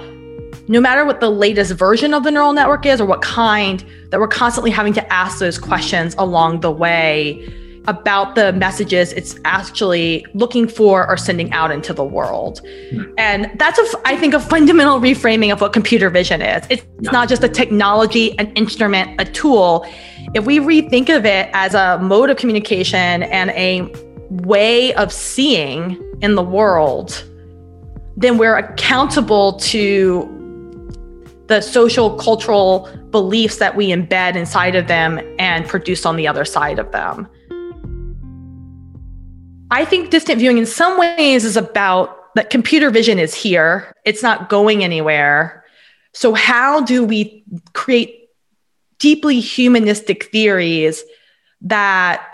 no 0.69 0.81
matter 0.81 1.05
what 1.05 1.21
the 1.21 1.31
latest 1.31 1.73
version 1.73 2.15
of 2.15 2.25
the 2.25 2.31
neural 2.31 2.55
network 2.55 2.87
is 2.87 2.99
or 2.99 3.05
what 3.05 3.21
kind, 3.21 3.85
that 4.11 4.19
we're 4.19 4.27
constantly 4.27 4.71
having 4.71 4.95
to 4.95 5.13
ask 5.13 5.39
those 5.39 5.59
questions 5.59 6.15
along 6.17 6.61
the 6.61 6.73
way 6.73 7.47
about 7.87 8.35
the 8.35 8.53
messages 8.53 9.13
it's 9.13 9.39
actually 9.45 10.25
looking 10.35 10.67
for 10.69 11.09
or 11.09 11.17
sending 11.17 11.53
out 11.53 11.71
into 11.71 11.93
the 11.93 12.05
world. 12.05 12.61
Hmm. 12.91 13.03
And 13.19 13.51
that's, 13.59 13.79
a, 13.79 13.99
I 14.05 14.17
think, 14.17 14.35
a 14.35 14.41
fundamental 14.41 15.01
reframing 15.01 15.53
of 15.53 15.61
what 15.61 15.73
computer 15.73 16.11
vision 16.11 16.43
is. 16.43 16.67
It's 16.69 16.85
yeah. 17.01 17.11
not 17.11 17.29
just 17.29 17.43
a 17.45 17.49
technology, 17.49 18.39
an 18.39 18.53
instrument, 18.55 19.21
a 19.21 19.25
tool. 19.25 19.87
If 20.35 20.45
we 20.45 20.59
rethink 20.59 21.15
of 21.15 21.25
it 21.25 21.49
as 21.53 21.75
a 21.75 21.99
mode 22.03 22.31
of 22.31 22.37
communication 22.37 23.23
and 23.23 23.51
a 23.51 23.93
way 24.31 24.93
of 24.95 25.13
seeing 25.13 26.03
in 26.21 26.35
the 26.35 26.43
world, 26.43 27.25
then 28.17 28.39
we're 28.39 28.57
accountable 28.57 29.55
to 29.55 30.33
the 31.47 31.61
social 31.61 32.17
cultural 32.17 32.89
beliefs 33.11 33.59
that 33.59 33.77
we 33.77 33.89
embed 33.89 34.35
inside 34.35 34.75
of 34.75 34.89
them 34.89 35.21
and 35.39 35.67
produce 35.67 36.05
on 36.05 36.17
the 36.17 36.27
other 36.27 36.45
side 36.45 36.79
of 36.79 36.91
them. 36.93 37.29
I 39.71 39.85
think 39.85 40.11
distant 40.11 40.39
viewing 40.39 40.59
in 40.59 40.67
some 40.67 40.99
ways 40.99 41.45
is 41.45 41.57
about 41.57 42.35
that 42.35 42.51
computer 42.51 42.91
vision 42.91 43.19
is 43.19 43.35
here, 43.35 43.93
it's 44.05 44.23
not 44.23 44.49
going 44.49 44.85
anywhere. 44.85 45.65
So, 46.13 46.35
how 46.35 46.83
do 46.83 47.05
we 47.05 47.45
create 47.73 48.29
deeply 48.99 49.41
humanistic 49.41 50.31
theories 50.31 51.03
that 51.63 52.27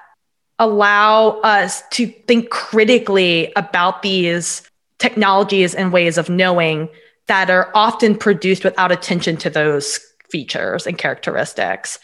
allow 0.58 1.40
us 1.40 1.82
to 1.90 2.06
think 2.06 2.50
critically 2.50 3.52
about 3.56 4.02
these 4.02 4.62
technologies 4.98 5.74
and 5.74 5.92
ways 5.92 6.18
of 6.18 6.28
knowing 6.28 6.88
that 7.26 7.50
are 7.50 7.70
often 7.74 8.16
produced 8.16 8.62
without 8.62 8.92
attention 8.92 9.36
to 9.38 9.50
those 9.50 9.98
features 10.30 10.86
and 10.86 10.98
characteristics? 10.98 11.98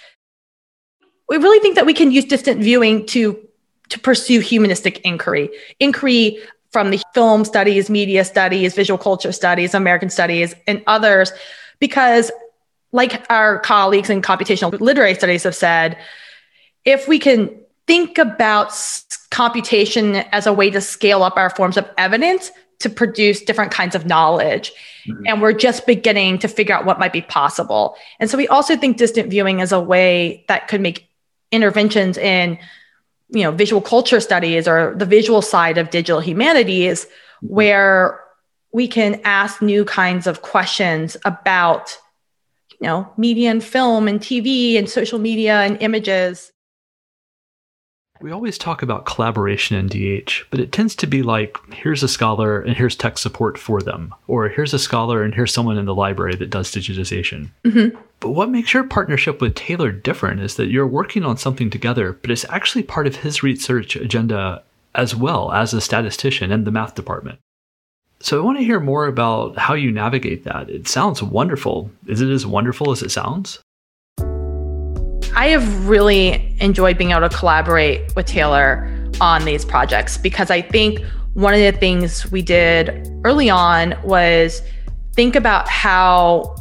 We 1.29 1.37
really 1.37 1.61
think 1.61 1.75
that 1.75 1.87
we 1.87 1.95
can 1.95 2.11
use 2.11 2.25
distant 2.25 2.63
viewing 2.63 3.07
to 3.07 3.48
to 3.89 3.99
pursue 3.99 4.41
humanistic 4.41 5.01
inquiry, 5.01 5.51
inquiry 5.81 6.39
from 6.71 6.91
the 6.91 7.03
film 7.15 7.45
studies, 7.45 7.89
media 7.89 8.25
studies, 8.25 8.75
visual 8.75 8.99
culture 8.99 9.33
studies, 9.33 9.75
American 9.75 10.11
studies, 10.11 10.55
and 10.67 10.83
others, 10.87 11.33
because 11.79 12.31
like 12.93 13.25
our 13.31 13.59
colleagues 13.61 14.11
in 14.11 14.23
computational 14.23 14.79
literary 14.81 15.15
studies 15.15 15.45
have 15.45 15.55
said, 15.55 15.97
if 16.85 17.09
we 17.09 17.19
can 17.19 17.51
think 17.87 18.19
about 18.19 18.73
computation 19.31 20.17
as 20.33 20.47
a 20.47 20.53
way 20.53 20.71
to 20.71 20.81
scale 20.81 21.23
up 21.23 21.37
our 21.37 21.51
forms 21.51 21.77
of 21.77 21.89
evidence 21.97 22.51
to 22.81 22.89
produce 22.89 23.43
different 23.43 23.73
kinds 23.73 23.95
of 23.95 24.07
knowledge. 24.07 24.73
Mm-hmm. 25.07 25.27
And 25.27 25.43
we're 25.43 25.53
just 25.53 25.87
beginning 25.87 26.39
to 26.41 26.49
figure 26.49 26.75
out 26.75 26.85
what 26.85 26.99
might 26.99 27.13
be 27.13 27.23
possible. 27.23 27.97
And 28.21 28.31
so 28.31 28.39
we 28.39 28.47
also 28.47 28.77
think 28.77 28.99
distant 28.99 29.31
viewing 29.31 29.61
is 29.61 29.73
a 29.73 29.81
way 29.81 30.45
that 30.49 30.69
could 30.69 30.81
make 30.81 31.09
interventions 31.51 32.19
in 32.19 32.59
you 33.31 33.43
know 33.43 33.53
visual 33.53 33.81
culture 33.81 34.21
studies 34.21 34.67
or 34.67 34.95
the 34.97 35.07
visual 35.07 35.43
side 35.43 35.79
of 35.79 35.91
digital 35.91 36.21
humanities 36.21 37.05
mm-hmm. 37.05 37.55
where 37.55 38.21
we 38.73 38.87
can 38.87 39.21
ask 39.25 39.63
new 39.63 39.85
kinds 39.85 40.27
of 40.27 40.43
questions 40.43 41.17
about 41.25 41.97
you 42.81 42.87
know 42.87 43.11
media 43.17 43.51
and 43.51 43.63
film 43.63 44.09
and 44.09 44.21
tv 44.21 44.79
and 44.79 44.89
social 44.89 45.19
media 45.19 45.61
and 45.61 45.81
images 45.83 46.53
we 48.21 48.33
always 48.33 48.59
talk 48.59 48.83
about 48.83 49.07
collaboration 49.07 49.77
in 49.77 49.87
DH, 49.87 50.45
but 50.51 50.61
it 50.61 50.73
tends 50.73 50.95
to 50.97 51.07
be 51.07 51.23
like 51.23 51.57
here's 51.73 52.03
a 52.03 52.09
scholar 52.09 52.61
and 52.61 52.77
here's 52.77 52.97
tech 52.97 53.19
support 53.19 53.59
for 53.59 53.81
them, 53.81 54.15
or 54.27 54.49
here's 54.49 54.75
a 54.75 54.79
scholar 54.79 55.23
and 55.23 55.35
here's 55.35 55.53
someone 55.53 55.79
in 55.79 55.85
the 55.85 55.95
library 55.95 56.35
that 56.37 56.51
does 56.51 56.71
digitization. 56.71 57.49
Mm-hmm. 57.65 57.97
But 58.21 58.31
what 58.31 58.51
makes 58.51 58.75
your 58.75 58.85
partnership 58.85 59.41
with 59.41 59.55
Taylor 59.55 59.93
different 59.93 60.41
is 60.41 60.57
that 60.57 60.67
you're 60.67 60.87
working 60.87 61.25
on 61.25 61.37
something 61.37 61.71
together, 61.71 62.13
but 62.13 62.31
it's 62.31 62.45
actually 62.47 62.83
part 62.83 63.07
of 63.07 63.17
his 63.17 63.43
research 63.43 63.95
agenda 63.95 64.63
as 64.95 65.15
well 65.15 65.53
as 65.53 65.73
a 65.73 65.81
statistician 65.81 66.51
in 66.51 66.65
the 66.65 66.73
math 66.73 66.95
department. 66.95 67.39
So 68.21 68.41
I 68.41 68.45
want 68.45 68.59
to 68.59 68.65
hear 68.65 68.81
more 68.81 69.07
about 69.07 69.57
how 69.57 69.75
you 69.75 69.93
navigate 69.93 70.43
that. 70.45 70.69
It 70.69 70.89
sounds 70.89 71.23
wonderful. 71.23 71.91
Is 72.09 72.21
it 72.21 72.31
as 72.31 72.45
wonderful 72.45 72.91
as 72.91 73.03
it 73.03 73.11
sounds? 73.11 73.61
I 75.37 75.49
have 75.51 75.89
really 75.89 76.48
enjoyed 76.61 76.99
being 76.99 77.11
able 77.11 77.29
to 77.29 77.37
collaborate 77.37 78.15
with 78.17 78.27
Taylor 78.27 78.93
on 79.21 79.45
these 79.45 79.65
projects 79.65 80.17
because 80.17 80.51
I 80.51 80.63
think 80.63 81.01
one 81.35 81.55
of 81.55 81.61
the 81.61 81.73
things 81.73 82.31
we 82.31 82.43
did 82.43 83.09
early 83.25 83.51
on 83.51 83.95
was 84.03 84.63
think 85.15 85.37
about 85.37 85.69
how 85.69 86.55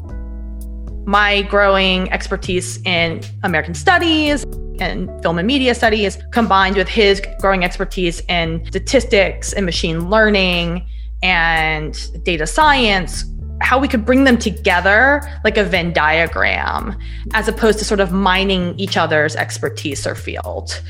my 1.05 1.41
growing 1.43 2.11
expertise 2.11 2.81
in 2.83 3.21
American 3.43 3.73
studies 3.73 4.43
and 4.79 5.09
film 5.23 5.39
and 5.39 5.47
media 5.47 5.73
studies 5.73 6.17
combined 6.31 6.75
with 6.75 6.87
his 6.87 7.21
growing 7.39 7.63
expertise 7.63 8.21
in 8.27 8.63
statistics 8.67 9.53
and 9.53 9.65
machine 9.65 10.09
learning 10.09 10.85
and 11.23 12.23
data 12.23 12.45
science 12.45 13.23
how 13.61 13.79
we 13.79 13.87
could 13.87 14.05
bring 14.05 14.23
them 14.23 14.37
together 14.37 15.21
like 15.43 15.57
a 15.57 15.63
Venn 15.63 15.93
diagram, 15.93 16.97
as 17.33 17.47
opposed 17.47 17.79
to 17.79 17.85
sort 17.85 17.99
of 17.99 18.11
mining 18.11 18.77
each 18.79 18.97
other's 18.97 19.35
expertise 19.35 20.05
or 20.05 20.15
field. 20.15 20.81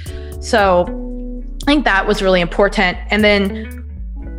So 0.41 0.85
I 1.63 1.65
think 1.65 1.85
that 1.85 2.07
was 2.07 2.21
really 2.21 2.41
important. 2.41 2.97
And 3.09 3.23
then 3.23 3.83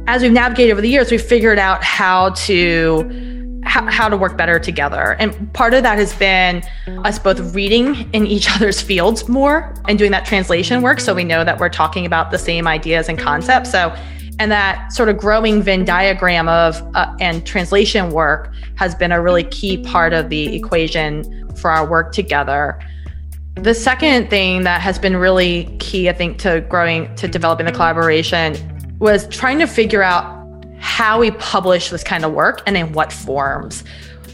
as 0.07 0.23
we've 0.23 0.33
navigated 0.33 0.73
over 0.73 0.81
the 0.81 0.89
years, 0.89 1.11
we've 1.11 1.23
figured 1.23 1.59
out 1.59 1.83
how 1.83 2.31
to 2.31 3.27
how, 3.65 3.91
how 3.91 4.09
to 4.09 4.17
work 4.17 4.37
better 4.37 4.59
together. 4.59 5.17
And 5.19 5.53
part 5.53 5.75
of 5.75 5.83
that 5.83 5.99
has 5.99 6.15
been 6.15 6.63
us 7.05 7.19
both 7.19 7.55
reading 7.55 8.09
in 8.13 8.27
each 8.27 8.51
other's 8.51 8.81
fields 8.81 9.29
more 9.29 9.75
and 9.87 9.99
doing 9.99 10.11
that 10.13 10.25
translation 10.25 10.81
work. 10.81 11.01
So 11.01 11.15
we 11.15 11.25
know 11.25 11.45
that 11.45 11.59
we're 11.59 11.69
talking 11.69 12.07
about 12.07 12.31
the 12.31 12.39
same 12.39 12.67
ideas 12.67 13.09
and 13.09 13.19
concepts. 13.19 13.71
So 13.71 13.95
and 14.39 14.53
that 14.53 14.93
sort 14.93 15.09
of 15.09 15.19
growing 15.19 15.63
Venn 15.63 15.85
diagram 15.85 16.49
of 16.49 16.81
uh, 16.95 17.15
and 17.21 17.47
translation 17.47 18.11
work 18.11 18.53
has 18.77 18.95
been 18.95 19.13
a 19.13 19.21
really 19.21 19.45
key 19.45 19.79
part 19.79 20.13
of 20.13 20.29
the 20.29 20.55
equation 20.55 21.49
for 21.57 21.71
our 21.71 21.89
work 21.89 22.13
together. 22.13 22.79
The 23.57 23.75
second 23.75 24.31
thing 24.31 24.63
that 24.63 24.81
has 24.81 24.99
been 24.99 25.17
really 25.17 25.65
key, 25.81 26.09
I 26.09 26.13
think, 26.13 26.39
to 26.39 26.61
growing, 26.69 27.13
to 27.17 27.27
developing 27.27 27.67
the 27.67 27.73
collaboration 27.73 28.57
was 29.01 29.27
trying 29.29 29.59
to 29.59 29.67
figure 29.67 30.03
out 30.03 30.37
how 30.79 31.19
we 31.19 31.33
publish 31.33 31.91
this 31.91 32.05
kind 32.05 32.25
of 32.25 32.33
work 32.33 32.63
and 32.67 32.77
in 32.77 32.93
what 32.93 33.13
forms. 33.13 33.83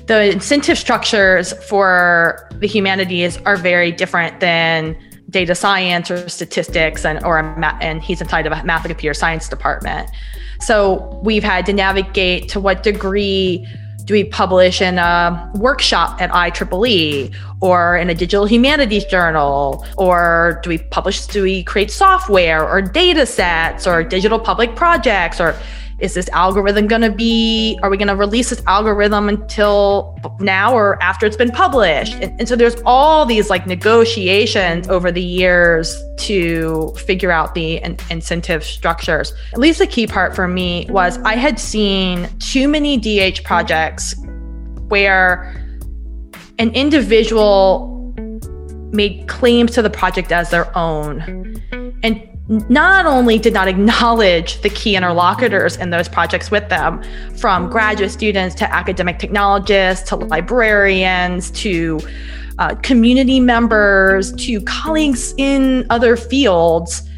The 0.07 0.31
incentive 0.31 0.77
structures 0.77 1.55
for 1.65 2.47
the 2.59 2.67
humanities 2.67 3.39
are 3.47 3.57
very 3.57 3.91
different 3.91 4.41
than 4.41 4.95
data 5.35 5.55
science 5.55 6.11
or 6.13 6.29
statistics 6.29 7.05
and 7.05 7.23
or 7.25 7.43
ma- 7.59 7.77
and 7.81 8.03
he's 8.03 8.21
inside 8.21 8.47
of 8.47 8.53
a 8.53 8.63
math 8.65 8.85
and 8.85 8.91
computer 8.91 9.13
science 9.13 9.49
department. 9.49 10.09
So 10.61 11.21
we've 11.23 11.43
had 11.43 11.67
to 11.67 11.73
navigate 11.73 12.49
to 12.51 12.61
what 12.61 12.85
degree 12.85 13.67
do 14.05 14.15
we 14.15 14.25
publish 14.25 14.81
in 14.81 14.99
a 14.99 15.51
workshop 15.55 16.21
at 16.21 16.31
IEEE 16.31 17.35
or 17.61 17.97
in 17.97 18.11
a 18.11 18.15
digital 18.15 18.47
humanities 18.47 19.05
journal? 19.07 19.85
Or 19.97 20.61
do 20.63 20.69
we 20.71 20.79
publish, 20.79 21.27
do 21.27 21.43
we 21.43 21.65
create 21.65 21.91
software 21.91 22.69
or 22.69 22.81
data 22.81 23.27
sets 23.27 23.87
or 23.87 24.05
digital 24.05 24.39
public 24.39 24.77
projects 24.77 25.41
or 25.41 25.57
is 25.99 26.15
this 26.15 26.29
algorithm 26.31 26.87
going 26.87 27.03
to 27.03 27.11
be 27.11 27.79
are 27.83 27.91
we 27.91 27.97
going 27.97 28.09
to 28.09 28.17
release 28.17 28.51
this 28.51 28.63
algorithm 28.67 29.29
until 29.29 30.19
now 30.41 30.75
or 30.75 31.01
after 31.03 31.27
it's 31.27 31.37
been 31.37 31.51
published? 31.51 32.15
And, 32.15 32.39
and, 32.41 32.49
so 32.49 32.57
there's 32.57 32.77
all 32.85 33.25
these 33.25 33.51
like 33.51 33.67
negotiations 33.67 34.89
over 34.89 35.11
the 35.11 35.23
years 35.23 35.97
to 36.19 36.93
figure 37.07 37.31
out 37.31 37.55
the 37.55 37.77
in- 37.77 37.97
incentive 38.11 38.65
structures. 38.65 39.33
At 39.53 39.59
least 39.59 39.79
the 39.79 39.87
key 39.87 40.07
part 40.07 40.35
for 40.35 40.49
me 40.49 40.87
was 40.91 41.19
i 41.19 41.35
had 41.35 41.59
seen 41.59 42.29
too 42.39 42.69
many 42.69 42.99
dh 42.99 43.43
projects 43.45 44.15
where 44.89 45.61
an 46.59 46.71
individual 46.71 47.95
made 48.93 49.27
claims 49.27 49.73
to 49.73 49.83
the 49.83 49.91
project 49.91 50.33
as 50.33 50.51
their 50.51 50.77
own. 50.77 51.61
And 52.03 52.34
not 52.49 53.07
only 53.07 53.39
did 53.39 53.55
not 53.55 53.69
acknowledge 53.69 54.61
the 54.61 54.69
key 54.69 54.97
interlocutors 54.97 55.77
in 55.77 55.91
those 55.91 56.09
projects 56.09 56.51
with 56.51 56.69
them, 56.69 57.03
from 57.39 57.71
graduate 57.71 58.11
students 58.11 58.55
to 58.57 58.71
academic 58.73 59.19
technologists 59.19 60.09
to 60.11 60.17
librarians 60.17 61.51
to 61.53 62.01
uh, 62.59 62.75
community 62.77 63.41
members 63.41 64.33
to 64.35 64.61
colleagues 64.63 65.35
in 65.39 65.87
other 65.91 66.17
fields, 66.17 67.09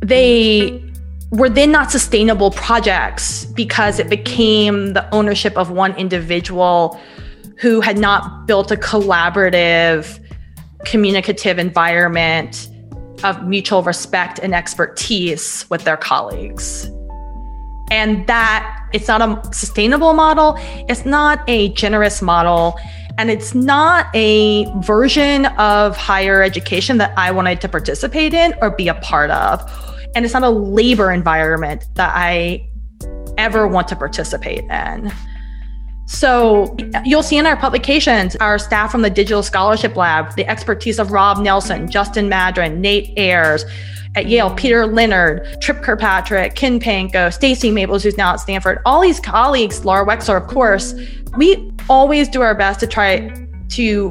they 0.00 0.82
were 1.30 1.48
then 1.48 1.72
not 1.72 1.90
sustainable 1.90 2.50
projects 2.50 3.46
because 3.46 3.98
it 3.98 4.08
became 4.08 4.92
the 4.92 5.14
ownership 5.14 5.56
of 5.56 5.70
one 5.70 5.94
individual 5.96 7.00
who 7.56 7.80
had 7.80 7.98
not 7.98 8.46
built 8.46 8.70
a 8.70 8.76
collaborative 8.76 10.20
communicative 10.84 11.58
environment 11.58 12.68
of 13.24 13.46
mutual 13.46 13.82
respect 13.82 14.38
and 14.38 14.54
expertise 14.54 15.66
with 15.70 15.84
their 15.84 15.96
colleagues. 15.96 16.90
And 17.90 18.26
that 18.26 18.88
it's 18.92 19.08
not 19.08 19.20
a 19.20 19.54
sustainable 19.54 20.14
model, 20.14 20.56
it's 20.88 21.04
not 21.04 21.42
a 21.46 21.68
generous 21.70 22.22
model, 22.22 22.78
and 23.18 23.30
it's 23.30 23.54
not 23.54 24.06
a 24.14 24.64
version 24.80 25.46
of 25.46 25.96
higher 25.96 26.42
education 26.42 26.98
that 26.98 27.12
I 27.18 27.30
wanted 27.30 27.60
to 27.60 27.68
participate 27.68 28.32
in 28.32 28.54
or 28.62 28.70
be 28.70 28.88
a 28.88 28.94
part 28.94 29.30
of. 29.30 29.60
And 30.14 30.24
it's 30.24 30.34
not 30.34 30.42
a 30.42 30.50
labor 30.50 31.12
environment 31.12 31.86
that 31.94 32.12
I 32.14 32.68
ever 33.38 33.66
want 33.66 33.88
to 33.88 33.96
participate 33.96 34.64
in. 34.64 35.12
So 36.06 36.76
you'll 37.04 37.22
see 37.22 37.38
in 37.38 37.46
our 37.46 37.56
publications, 37.56 38.36
our 38.36 38.58
staff 38.58 38.90
from 38.90 39.02
the 39.02 39.10
Digital 39.10 39.42
Scholarship 39.42 39.96
Lab, 39.96 40.34
the 40.36 40.46
expertise 40.46 40.98
of 40.98 41.12
Rob 41.12 41.38
Nelson, 41.38 41.90
Justin 41.90 42.28
Madron, 42.28 42.78
Nate 42.78 43.16
Ayers, 43.16 43.64
at 44.14 44.26
Yale, 44.26 44.54
Peter 44.54 44.86
Leonard, 44.86 45.60
Trip 45.62 45.82
Kirkpatrick, 45.82 46.54
Ken 46.54 46.78
Panko, 46.78 47.32
Stacy 47.32 47.70
Maples, 47.70 48.02
who's 48.02 48.18
now 48.18 48.34
at 48.34 48.40
Stanford, 48.40 48.80
all 48.84 49.00
these 49.00 49.20
colleagues, 49.20 49.84
Laura 49.84 50.04
Wexler, 50.04 50.36
of 50.36 50.48
course, 50.48 50.94
we 51.36 51.72
always 51.88 52.28
do 52.28 52.42
our 52.42 52.54
best 52.54 52.78
to 52.80 52.86
try 52.86 53.30
to 53.70 54.10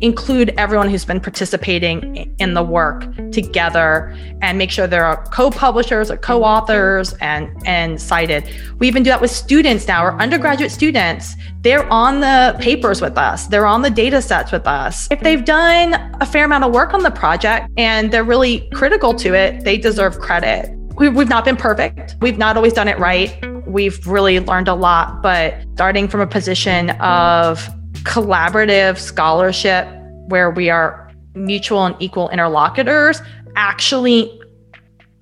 include 0.00 0.54
everyone 0.56 0.88
who's 0.88 1.04
been 1.04 1.20
participating 1.20 2.34
in 2.38 2.54
the 2.54 2.62
work 2.62 3.04
together 3.32 4.16
and 4.40 4.58
make 4.58 4.70
sure 4.70 4.86
there 4.86 5.04
are 5.04 5.24
co-publishers 5.26 6.10
or 6.10 6.16
co-authors 6.16 7.12
and 7.20 7.50
and 7.66 8.00
cited. 8.00 8.44
We 8.78 8.88
even 8.88 9.02
do 9.02 9.10
that 9.10 9.20
with 9.20 9.30
students 9.30 9.86
now. 9.86 10.04
Or 10.04 10.20
undergraduate 10.20 10.70
students. 10.70 11.34
They're 11.60 11.86
on 11.92 12.20
the 12.20 12.56
papers 12.60 13.02
with 13.02 13.18
us. 13.18 13.46
They're 13.46 13.66
on 13.66 13.82
the 13.82 13.90
data 13.90 14.22
sets 14.22 14.50
with 14.50 14.66
us. 14.66 15.08
If 15.10 15.20
they've 15.20 15.44
done 15.44 15.94
a 16.20 16.26
fair 16.26 16.44
amount 16.44 16.64
of 16.64 16.72
work 16.72 16.94
on 16.94 17.02
the 17.02 17.10
project 17.10 17.68
and 17.76 18.10
they're 18.10 18.24
really 18.24 18.68
critical 18.72 19.14
to 19.14 19.34
it 19.34 19.64
they 19.64 19.76
deserve 19.76 20.18
credit. 20.18 20.70
We've 20.96 21.28
not 21.28 21.44
been 21.44 21.56
perfect. 21.56 22.16
We've 22.20 22.36
not 22.36 22.56
always 22.56 22.74
done 22.74 22.88
it 22.88 22.98
right. 22.98 23.34
We've 23.66 24.06
really 24.06 24.40
learned 24.40 24.68
a 24.68 24.74
lot 24.74 25.22
but 25.22 25.54
starting 25.74 26.08
from 26.08 26.20
a 26.20 26.26
position 26.26 26.90
of 27.00 27.68
collaborative 28.04 28.98
scholarship 28.98 29.86
where 30.28 30.50
we 30.50 30.70
are 30.70 31.10
mutual 31.34 31.84
and 31.84 31.96
equal 31.98 32.28
interlocutors 32.30 33.20
actually 33.56 34.40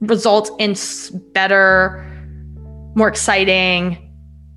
results 0.01 0.51
in 0.59 0.75
better, 1.33 2.05
more 2.95 3.09
exciting 3.09 4.05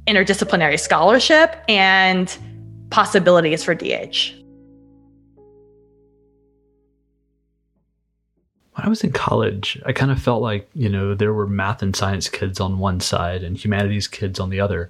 interdisciplinary 0.08 0.80
scholarship 0.80 1.56
and 1.68 2.38
possibilities 2.90 3.64
for 3.64 3.76
DH. 3.76 4.34
When 8.74 8.86
I 8.86 8.90
was 8.90 9.04
in 9.04 9.12
college, 9.12 9.82
I 9.86 9.94
kind 9.94 10.12
of 10.12 10.22
felt 10.22 10.42
like, 10.42 10.70
you 10.74 10.90
know, 10.90 11.14
there 11.14 11.34
were 11.34 11.48
math 11.48 11.82
and 11.82 11.96
science 11.96 12.30
kids 12.30 12.60
on 12.60 12.80
one 12.80 13.00
side 13.00 13.44
and 13.44 13.58
humanities 13.58 14.08
kids 14.08 14.40
on 14.40 14.50
the 14.50 14.60
other. 14.60 14.90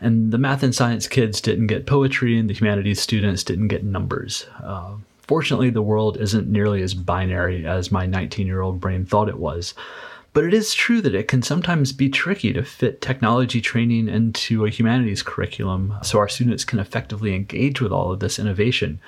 And 0.00 0.32
the 0.32 0.38
math 0.38 0.62
and 0.62 0.74
science 0.74 1.06
kids 1.06 1.40
didn't 1.40 1.66
get 1.66 1.86
poetry, 1.86 2.38
and 2.38 2.48
the 2.48 2.54
humanities 2.54 3.00
students 3.00 3.44
didn't 3.44 3.68
get 3.68 3.84
numbers. 3.84 4.46
Uh, 4.62 4.94
fortunately, 5.20 5.70
the 5.70 5.82
world 5.82 6.16
isn't 6.16 6.48
nearly 6.48 6.82
as 6.82 6.94
binary 6.94 7.66
as 7.66 7.92
my 7.92 8.06
19 8.06 8.46
year 8.46 8.62
old 8.62 8.80
brain 8.80 9.04
thought 9.04 9.28
it 9.28 9.38
was. 9.38 9.74
But 10.32 10.44
it 10.44 10.54
is 10.54 10.74
true 10.74 11.00
that 11.00 11.14
it 11.14 11.26
can 11.26 11.42
sometimes 11.42 11.92
be 11.92 12.08
tricky 12.08 12.52
to 12.52 12.62
fit 12.62 13.00
technology 13.00 13.60
training 13.60 14.08
into 14.08 14.64
a 14.64 14.70
humanities 14.70 15.22
curriculum 15.22 15.94
so 16.02 16.18
our 16.18 16.28
students 16.28 16.64
can 16.64 16.78
effectively 16.78 17.34
engage 17.34 17.80
with 17.80 17.92
all 17.92 18.12
of 18.12 18.20
this 18.20 18.38
innovation 18.38 19.00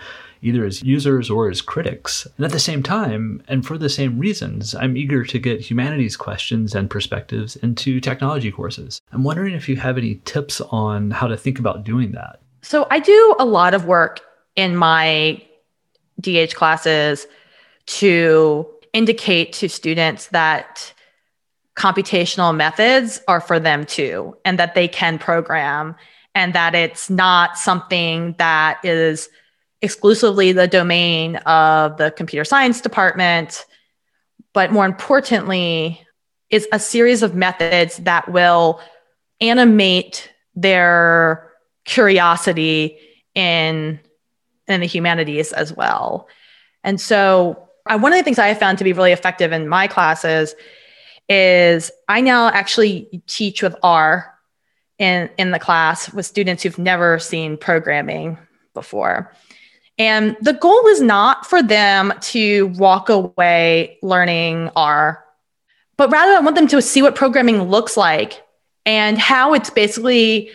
either 0.42 0.64
as 0.64 0.82
users 0.82 1.30
or 1.30 1.48
as 1.48 1.62
critics. 1.62 2.26
And 2.36 2.44
at 2.44 2.52
the 2.52 2.58
same 2.58 2.82
time, 2.82 3.42
and 3.46 3.64
for 3.64 3.78
the 3.78 3.88
same 3.88 4.18
reasons, 4.18 4.74
I'm 4.74 4.96
eager 4.96 5.24
to 5.24 5.38
get 5.38 5.60
humanities 5.60 6.16
questions 6.16 6.74
and 6.74 6.90
perspectives 6.90 7.56
into 7.56 8.00
technology 8.00 8.50
courses. 8.50 9.00
I'm 9.12 9.22
wondering 9.22 9.54
if 9.54 9.68
you 9.68 9.76
have 9.76 9.96
any 9.96 10.16
tips 10.24 10.60
on 10.60 11.12
how 11.12 11.28
to 11.28 11.36
think 11.36 11.58
about 11.58 11.84
doing 11.84 12.12
that. 12.12 12.40
So 12.62 12.86
I 12.90 12.98
do 12.98 13.36
a 13.38 13.44
lot 13.44 13.72
of 13.72 13.86
work 13.86 14.20
in 14.56 14.76
my 14.76 15.40
DH 16.20 16.54
classes 16.54 17.26
to 17.86 18.66
indicate 18.92 19.52
to 19.54 19.68
students 19.68 20.26
that 20.28 20.92
computational 21.76 22.54
methods 22.54 23.20
are 23.28 23.40
for 23.40 23.58
them 23.58 23.84
too, 23.86 24.36
and 24.44 24.58
that 24.58 24.74
they 24.74 24.88
can 24.88 25.18
program, 25.18 25.94
and 26.34 26.54
that 26.54 26.74
it's 26.74 27.08
not 27.08 27.56
something 27.56 28.34
that 28.38 28.78
is 28.84 29.28
exclusively 29.80 30.52
the 30.52 30.68
domain 30.68 31.36
of 31.36 31.96
the 31.96 32.10
computer 32.12 32.44
science 32.44 32.80
department, 32.80 33.64
but 34.52 34.70
more 34.70 34.86
importantly, 34.86 36.00
is 36.50 36.68
a 36.72 36.78
series 36.78 37.22
of 37.22 37.34
methods 37.34 37.96
that 37.98 38.30
will 38.30 38.80
animate 39.40 40.30
their 40.54 41.50
curiosity 41.84 42.98
in 43.34 43.98
in 44.68 44.80
the 44.80 44.86
humanities 44.86 45.52
as 45.52 45.72
well. 45.72 46.28
And 46.84 47.00
so, 47.00 47.68
uh, 47.86 47.98
one 47.98 48.12
of 48.12 48.18
the 48.18 48.22
things 48.22 48.38
I 48.38 48.48
have 48.48 48.58
found 48.58 48.78
to 48.78 48.84
be 48.84 48.92
really 48.92 49.12
effective 49.12 49.52
in 49.52 49.66
my 49.68 49.86
classes 49.86 50.54
is 51.28 51.90
I 52.08 52.20
now 52.20 52.48
actually 52.48 53.22
teach 53.26 53.62
with 53.62 53.76
R 53.82 54.32
in 54.98 55.30
in 55.38 55.50
the 55.50 55.58
class 55.58 56.12
with 56.12 56.26
students 56.26 56.62
who've 56.62 56.78
never 56.78 57.18
seen 57.18 57.56
programming 57.56 58.38
before. 58.74 59.32
And 59.98 60.36
the 60.40 60.54
goal 60.54 60.86
is 60.88 61.00
not 61.00 61.46
for 61.46 61.62
them 61.62 62.12
to 62.20 62.68
walk 62.78 63.08
away 63.08 63.98
learning 64.02 64.70
R, 64.74 65.24
but 65.96 66.10
rather 66.10 66.32
I 66.32 66.40
want 66.40 66.56
them 66.56 66.66
to 66.68 66.80
see 66.82 67.02
what 67.02 67.14
programming 67.14 67.62
looks 67.64 67.96
like 67.96 68.42
and 68.86 69.18
how 69.18 69.54
it's 69.54 69.70
basically 69.70 70.50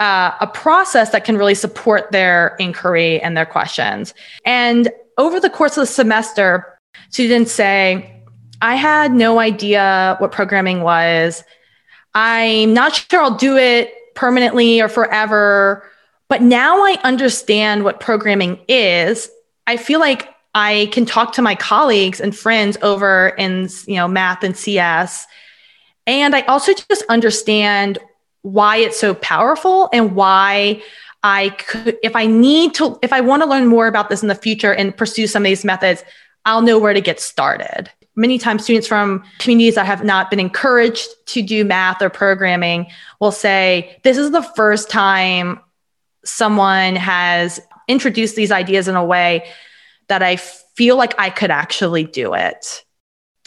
uh, 0.00 0.32
a 0.40 0.46
process 0.46 1.10
that 1.10 1.24
can 1.24 1.36
really 1.36 1.54
support 1.54 2.10
their 2.12 2.56
inquiry 2.58 3.20
and 3.20 3.36
their 3.36 3.46
questions. 3.46 4.12
And 4.44 4.90
over 5.18 5.40
the 5.40 5.50
course 5.50 5.76
of 5.76 5.82
the 5.82 5.86
semester, 5.86 6.78
students 7.10 7.52
say, 7.52 8.13
I 8.64 8.76
had 8.76 9.12
no 9.12 9.40
idea 9.40 10.16
what 10.20 10.32
programming 10.32 10.80
was. 10.80 11.44
I'm 12.14 12.72
not 12.72 12.94
sure 12.94 13.20
I'll 13.20 13.36
do 13.36 13.58
it 13.58 13.92
permanently 14.14 14.80
or 14.80 14.88
forever. 14.88 15.86
But 16.30 16.40
now 16.40 16.78
I 16.78 16.96
understand 17.04 17.84
what 17.84 18.00
programming 18.00 18.58
is. 18.66 19.28
I 19.66 19.76
feel 19.76 20.00
like 20.00 20.30
I 20.54 20.88
can 20.92 21.04
talk 21.04 21.34
to 21.34 21.42
my 21.42 21.54
colleagues 21.54 22.22
and 22.22 22.34
friends 22.34 22.78
over 22.80 23.34
in, 23.36 23.68
you 23.86 23.96
know, 23.96 24.08
math 24.08 24.42
and 24.42 24.56
CS. 24.56 25.26
And 26.06 26.34
I 26.34 26.40
also 26.42 26.72
just 26.72 27.04
understand 27.10 27.98
why 28.40 28.78
it's 28.78 28.98
so 28.98 29.12
powerful 29.12 29.90
and 29.92 30.14
why 30.14 30.82
I 31.22 31.50
could, 31.50 31.98
if 32.02 32.16
I 32.16 32.24
need 32.24 32.72
to, 32.76 32.98
if 33.02 33.12
I 33.12 33.20
want 33.20 33.42
to 33.42 33.48
learn 33.48 33.66
more 33.66 33.88
about 33.88 34.08
this 34.08 34.22
in 34.22 34.28
the 34.28 34.34
future 34.34 34.72
and 34.72 34.96
pursue 34.96 35.26
some 35.26 35.42
of 35.42 35.48
these 35.48 35.66
methods, 35.66 36.02
I'll 36.46 36.62
know 36.62 36.78
where 36.78 36.94
to 36.94 37.02
get 37.02 37.20
started. 37.20 37.90
Many 38.16 38.38
times, 38.38 38.62
students 38.62 38.86
from 38.86 39.24
communities 39.38 39.74
that 39.74 39.86
have 39.86 40.04
not 40.04 40.30
been 40.30 40.38
encouraged 40.38 41.08
to 41.26 41.42
do 41.42 41.64
math 41.64 42.00
or 42.00 42.08
programming 42.08 42.86
will 43.20 43.32
say, 43.32 43.98
This 44.04 44.16
is 44.16 44.30
the 44.30 44.42
first 44.42 44.88
time 44.88 45.60
someone 46.24 46.96
has 46.96 47.60
introduced 47.88 48.36
these 48.36 48.52
ideas 48.52 48.88
in 48.88 48.96
a 48.96 49.04
way 49.04 49.48
that 50.08 50.22
I 50.22 50.36
feel 50.36 50.96
like 50.96 51.14
I 51.18 51.30
could 51.30 51.50
actually 51.50 52.04
do 52.04 52.34
it. 52.34 52.84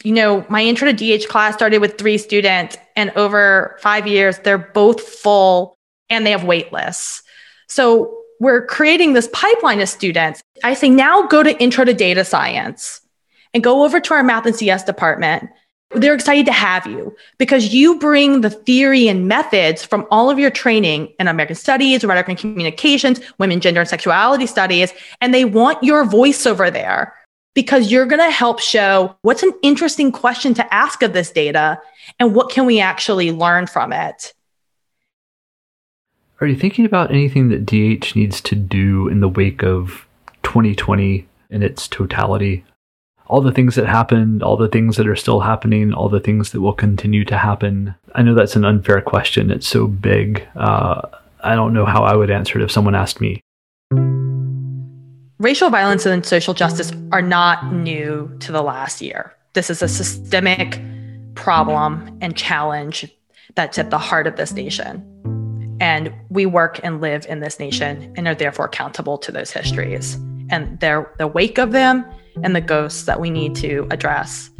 You 0.04 0.12
know, 0.12 0.46
my 0.48 0.62
intro 0.62 0.92
to 0.92 1.18
DH 1.18 1.28
class 1.28 1.54
started 1.54 1.80
with 1.80 1.98
three 1.98 2.18
students, 2.18 2.76
and 2.94 3.10
over 3.16 3.76
five 3.80 4.06
years, 4.06 4.38
they're 4.38 4.58
both 4.58 5.00
full 5.00 5.76
and 6.08 6.24
they 6.24 6.30
have 6.30 6.44
wait 6.44 6.72
lists. 6.72 7.22
So 7.68 8.18
we're 8.40 8.64
creating 8.64 9.12
this 9.12 9.28
pipeline 9.32 9.80
of 9.80 9.88
students. 9.88 10.40
I 10.62 10.74
say 10.74 10.90
now 10.90 11.26
go 11.26 11.42
to 11.42 11.60
intro 11.60 11.84
to 11.84 11.94
data 11.94 12.24
science 12.24 13.00
and 13.58 13.64
go 13.64 13.84
over 13.84 13.98
to 13.98 14.14
our 14.14 14.22
math 14.22 14.46
and 14.46 14.54
CS 14.54 14.84
department 14.84 15.50
they're 15.92 16.14
excited 16.14 16.46
to 16.46 16.52
have 16.52 16.86
you 16.86 17.16
because 17.38 17.72
you 17.72 17.98
bring 17.98 18.42
the 18.42 18.50
theory 18.50 19.08
and 19.08 19.26
methods 19.26 19.84
from 19.84 20.06
all 20.10 20.28
of 20.28 20.38
your 20.38 20.50
training 20.50 21.12
in 21.18 21.28
American 21.28 21.56
Studies, 21.56 22.04
Rhetoric 22.04 22.28
and 22.28 22.38
Communications, 22.38 23.20
Women, 23.38 23.60
Gender, 23.60 23.80
and 23.80 23.88
Sexuality 23.88 24.46
Studies, 24.46 24.92
and 25.20 25.32
they 25.32 25.44
want 25.46 25.82
your 25.82 26.04
voice 26.04 26.46
over 26.46 26.70
there 26.70 27.14
because 27.54 27.90
you're 27.90 28.06
going 28.06 28.20
to 28.20 28.30
help 28.30 28.60
show 28.60 29.16
what's 29.22 29.42
an 29.42 29.52
interesting 29.62 30.12
question 30.12 30.52
to 30.54 30.74
ask 30.74 31.02
of 31.02 31.14
this 31.14 31.30
data 31.30 31.80
and 32.20 32.34
what 32.34 32.50
can 32.50 32.66
we 32.66 32.80
actually 32.80 33.32
learn 33.32 33.66
from 33.66 33.92
it. 33.92 34.34
Are 36.40 36.46
you 36.46 36.54
thinking 36.54 36.84
about 36.84 37.10
anything 37.10 37.48
that 37.48 37.64
DH 37.64 38.14
needs 38.14 38.40
to 38.42 38.54
do 38.54 39.08
in 39.08 39.20
the 39.20 39.28
wake 39.28 39.64
of 39.64 40.06
2020 40.42 41.26
in 41.50 41.62
its 41.62 41.88
totality? 41.88 42.64
All 43.28 43.42
the 43.42 43.52
things 43.52 43.74
that 43.74 43.86
happened, 43.86 44.42
all 44.42 44.56
the 44.56 44.68
things 44.68 44.96
that 44.96 45.06
are 45.06 45.16
still 45.16 45.40
happening, 45.40 45.92
all 45.92 46.08
the 46.08 46.20
things 46.20 46.52
that 46.52 46.60
will 46.60 46.72
continue 46.72 47.24
to 47.26 47.36
happen? 47.36 47.94
I 48.14 48.22
know 48.22 48.34
that's 48.34 48.56
an 48.56 48.64
unfair 48.64 49.00
question. 49.02 49.50
It's 49.50 49.68
so 49.68 49.86
big. 49.86 50.46
Uh, 50.56 51.02
I 51.44 51.54
don't 51.54 51.74
know 51.74 51.84
how 51.84 52.02
I 52.02 52.16
would 52.16 52.30
answer 52.30 52.58
it 52.58 52.64
if 52.64 52.72
someone 52.72 52.94
asked 52.94 53.20
me. 53.20 53.40
racial 55.38 55.70
violence 55.70 56.04
and 56.04 56.26
social 56.26 56.52
justice 56.52 56.92
are 57.12 57.22
not 57.22 57.72
new 57.72 58.34
to 58.40 58.50
the 58.50 58.62
last 58.62 59.00
year. 59.00 59.32
This 59.52 59.70
is 59.70 59.82
a 59.82 59.88
systemic 59.88 60.80
problem 61.34 62.18
and 62.20 62.36
challenge 62.36 63.06
that's 63.54 63.78
at 63.78 63.90
the 63.90 63.98
heart 63.98 64.26
of 64.26 64.36
this 64.36 64.52
nation. 64.52 65.04
And 65.80 66.12
we 66.28 66.44
work 66.44 66.80
and 66.82 67.00
live 67.00 67.24
in 67.26 67.38
this 67.40 67.60
nation 67.60 68.12
and 68.16 68.26
are 68.26 68.34
therefore 68.34 68.66
accountable 68.66 69.16
to 69.18 69.30
those 69.30 69.50
histories 69.52 70.18
and 70.50 70.80
their 70.80 71.12
the 71.18 71.26
wake 71.26 71.58
of 71.58 71.72
them 71.72 72.04
and 72.42 72.54
the 72.54 72.60
ghosts 72.60 73.04
that 73.04 73.20
we 73.20 73.30
need 73.30 73.54
to 73.56 73.86
address. 73.90 74.50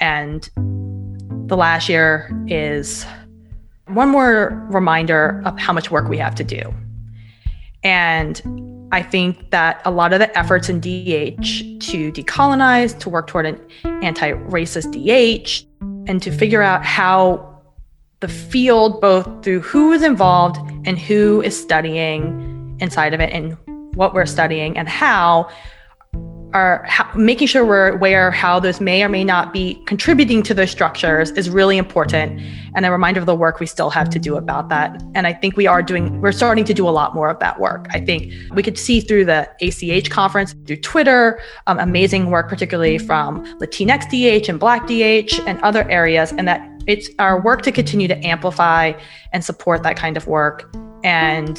And 0.00 0.48
the 1.46 1.56
last 1.56 1.88
year 1.88 2.30
is 2.46 3.04
one 3.86 4.08
more 4.08 4.66
reminder 4.70 5.42
of 5.44 5.58
how 5.58 5.72
much 5.72 5.90
work 5.90 6.08
we 6.08 6.18
have 6.18 6.34
to 6.36 6.44
do. 6.44 6.74
And 7.82 8.88
I 8.90 9.02
think 9.02 9.50
that 9.50 9.80
a 9.84 9.90
lot 9.90 10.12
of 10.12 10.18
the 10.18 10.36
efforts 10.38 10.68
in 10.68 10.80
DH 10.80 11.80
to 11.88 12.12
decolonize, 12.12 12.98
to 13.00 13.10
work 13.10 13.26
toward 13.26 13.46
an 13.46 13.60
anti 14.02 14.32
racist 14.32 14.92
DH, 14.92 15.66
and 16.08 16.22
to 16.22 16.30
figure 16.30 16.62
out 16.62 16.84
how 16.84 17.60
the 18.20 18.28
field, 18.28 19.00
both 19.00 19.44
through 19.44 19.60
who 19.60 19.92
is 19.92 20.02
involved 20.02 20.56
and 20.86 20.98
who 20.98 21.40
is 21.42 21.60
studying 21.60 22.76
inside 22.80 23.14
of 23.14 23.20
it 23.20 23.32
and 23.32 23.56
what 23.94 24.14
we're 24.14 24.26
studying 24.26 24.76
and 24.76 24.88
how, 24.88 25.48
are 26.54 26.84
how, 26.88 27.10
making 27.14 27.46
sure 27.46 27.64
we're 27.64 27.88
aware 27.88 28.30
how 28.30 28.58
those 28.58 28.80
may 28.80 29.02
or 29.02 29.08
may 29.08 29.24
not 29.24 29.52
be 29.52 29.74
contributing 29.86 30.42
to 30.42 30.54
those 30.54 30.70
structures 30.70 31.30
is 31.32 31.50
really 31.50 31.76
important 31.76 32.40
and 32.74 32.86
a 32.86 32.90
reminder 32.90 33.20
of 33.20 33.26
the 33.26 33.34
work 33.34 33.60
we 33.60 33.66
still 33.66 33.90
have 33.90 34.08
to 34.08 34.18
do 34.18 34.36
about 34.36 34.68
that. 34.68 35.02
And 35.14 35.26
i 35.26 35.32
think 35.32 35.56
we 35.56 35.66
are 35.66 35.82
doing 35.82 36.20
we're 36.20 36.32
starting 36.32 36.64
to 36.64 36.74
do 36.74 36.88
a 36.88 36.90
lot 36.90 37.14
more 37.14 37.28
of 37.28 37.38
that 37.40 37.60
work. 37.60 37.86
I 37.90 38.00
think 38.00 38.32
we 38.54 38.62
could 38.62 38.78
see 38.78 39.00
through 39.00 39.26
the 39.26 39.48
ach 39.60 40.10
conference 40.10 40.54
through 40.66 40.76
twitter 40.76 41.40
um, 41.66 41.78
amazing 41.78 42.30
work 42.30 42.48
particularly 42.48 42.98
from 42.98 43.44
latinx 43.58 44.08
dh 44.10 44.48
and 44.48 44.58
black 44.58 44.86
dh 44.86 45.40
and 45.46 45.60
other 45.62 45.88
areas 45.90 46.32
and 46.32 46.48
that 46.48 46.66
it's 46.86 47.10
our 47.18 47.40
work 47.40 47.62
to 47.62 47.72
continue 47.72 48.08
to 48.08 48.26
amplify 48.26 48.92
and 49.32 49.44
support 49.44 49.82
that 49.82 49.96
kind 49.96 50.16
of 50.16 50.26
work 50.26 50.74
and 51.04 51.58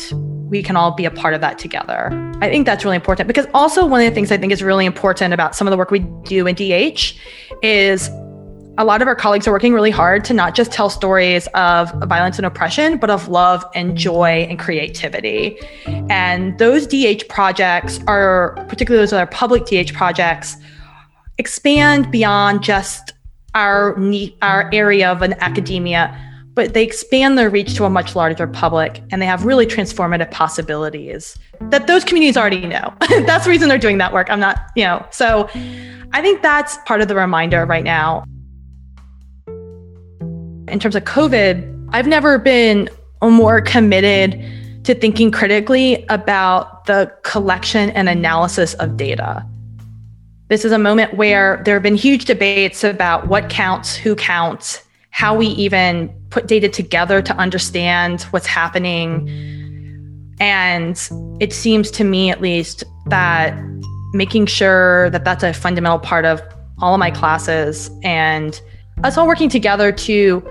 we 0.50 0.64
can 0.64 0.76
all 0.76 0.92
be 0.92 1.06
a 1.06 1.12
part 1.12 1.34
of 1.34 1.42
that 1.42 1.60
together. 1.60 2.10
I 2.42 2.50
think 2.50 2.66
that's 2.66 2.84
really 2.84 2.96
important 2.96 3.28
because 3.28 3.46
also 3.54 3.86
one 3.86 4.02
of 4.02 4.08
the 4.10 4.16
things 4.16 4.32
I 4.32 4.38
think 4.38 4.52
is 4.52 4.64
really 4.64 4.86
important 4.86 5.34
about 5.34 5.56
some 5.56 5.68
of 5.68 5.72
the 5.72 5.78
work 5.78 5.92
we 5.92 6.00
do 6.24 6.48
in 6.48 6.56
DH 6.56 7.14
is 7.62 8.10
a 8.80 8.86
lot 8.86 9.02
of 9.02 9.08
our 9.10 9.16
colleagues 9.16 9.46
are 9.46 9.52
working 9.52 9.74
really 9.74 9.92
hard 9.92 10.24
to 10.24 10.34
not 10.34 10.56
just 10.56 10.72
tell 10.72 10.90
stories 10.90 11.48
of 11.48 11.92
violence 12.04 12.38
and 12.38 12.46
oppression, 12.46 12.98
but 12.98 13.10
of 13.10 13.28
love 13.28 13.64
and 13.76 13.98
joy 13.98 14.48
and 14.50 14.58
creativity. 14.58 15.60
And 16.10 16.58
those 16.58 16.88
DH 16.88 17.28
projects 17.28 18.00
are, 18.08 18.56
particularly 18.70 19.02
those 19.04 19.12
that 19.12 19.20
are 19.20 19.28
public 19.28 19.66
DH 19.66 19.94
projects, 19.94 20.56
expand 21.38 22.10
beyond 22.10 22.64
just 22.64 23.14
our 23.54 23.98
our 24.42 24.70
area 24.74 25.12
of 25.12 25.22
an 25.24 25.34
academia 25.42 26.18
but 26.60 26.74
they 26.74 26.84
expand 26.84 27.38
their 27.38 27.50
reach 27.50 27.74
to 27.76 27.86
a 27.86 27.90
much 27.90 28.18
larger 28.18 28.46
public 28.46 29.02
and 29.12 29.22
they 29.22 29.26
have 29.26 29.46
really 29.46 29.66
transformative 29.66 30.30
possibilities 30.30 31.40
that 31.70 31.88
those 31.88 32.04
communities 32.04 32.36
already 32.36 32.68
know. 32.68 32.94
that's 33.26 33.46
the 33.46 33.50
reason 33.50 33.70
they're 33.70 33.78
doing 33.78 33.98
that 33.98 34.12
work. 34.12 34.30
I'm 34.30 34.42
not, 34.42 34.60
you 34.76 34.84
know, 34.84 35.06
so 35.10 35.50
I 36.12 36.22
think 36.22 36.42
that's 36.42 36.78
part 36.80 37.00
of 37.00 37.08
the 37.08 37.16
reminder 37.16 37.66
right 37.66 37.86
now. 37.86 38.26
In 40.68 40.80
terms 40.82 40.98
of 40.98 41.06
COVID, 41.06 41.92
I've 41.94 42.08
never 42.08 42.38
been 42.38 42.90
more 43.24 43.62
committed 43.62 44.44
to 44.84 44.94
thinking 44.94 45.32
critically 45.32 46.06
about 46.10 46.88
the 46.88 47.10
collection 47.24 47.90
and 47.92 48.10
analysis 48.10 48.74
of 48.74 48.98
data. 48.98 49.48
This 50.50 50.66
is 50.66 50.74
a 50.74 50.78
moment 50.78 51.14
where 51.14 51.62
there 51.64 51.76
have 51.76 51.84
been 51.84 51.96
huge 51.96 52.26
debates 52.26 52.84
about 52.84 53.30
what 53.30 53.48
counts, 53.48 53.96
who 53.96 54.14
counts, 54.14 54.84
how 55.12 55.36
we 55.36 55.48
even 55.48 56.14
put 56.30 56.48
data 56.48 56.70
together 56.70 57.22
to 57.22 57.36
understand 57.36 58.24
what's 58.24 58.48
happening. 58.48 59.28
And 60.40 60.98
it 61.40 61.52
seems 61.54 61.92
to 61.92 62.04
me, 62.04 62.30
at 62.30 62.42
least, 62.42 62.84
that 63.08 63.58
making 64.14 64.46
sure 64.46 65.10
that 65.10 65.26
that's 65.26 65.44
a 65.44 65.54
fundamental 65.54 66.00
part 66.00 66.26
of 66.26 66.42
all 66.82 66.94
of 66.94 67.00
my 67.00 67.12
classes 67.12 67.92
and 68.04 68.62
us 69.04 69.18
all 69.18 69.28
working 69.28 69.50
together 69.50 69.92
to 69.92 70.44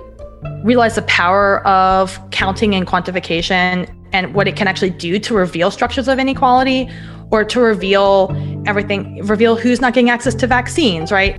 realize 0.64 0.94
the 0.94 1.02
power 1.02 1.66
of 1.66 2.18
counting 2.30 2.74
and 2.74 2.86
quantification 2.86 3.92
and 4.12 4.34
what 4.34 4.48
it 4.48 4.56
can 4.56 4.68
actually 4.68 4.90
do 4.90 5.18
to 5.18 5.34
reveal 5.34 5.70
structures 5.70 6.08
of 6.08 6.18
inequality 6.18 6.88
or 7.30 7.44
to 7.44 7.60
reveal 7.60 8.34
everything, 8.66 9.24
reveal 9.26 9.56
who's 9.56 9.80
not 9.80 9.92
getting 9.92 10.10
access 10.10 10.34
to 10.34 10.46
vaccines, 10.46 11.12
right? 11.12 11.38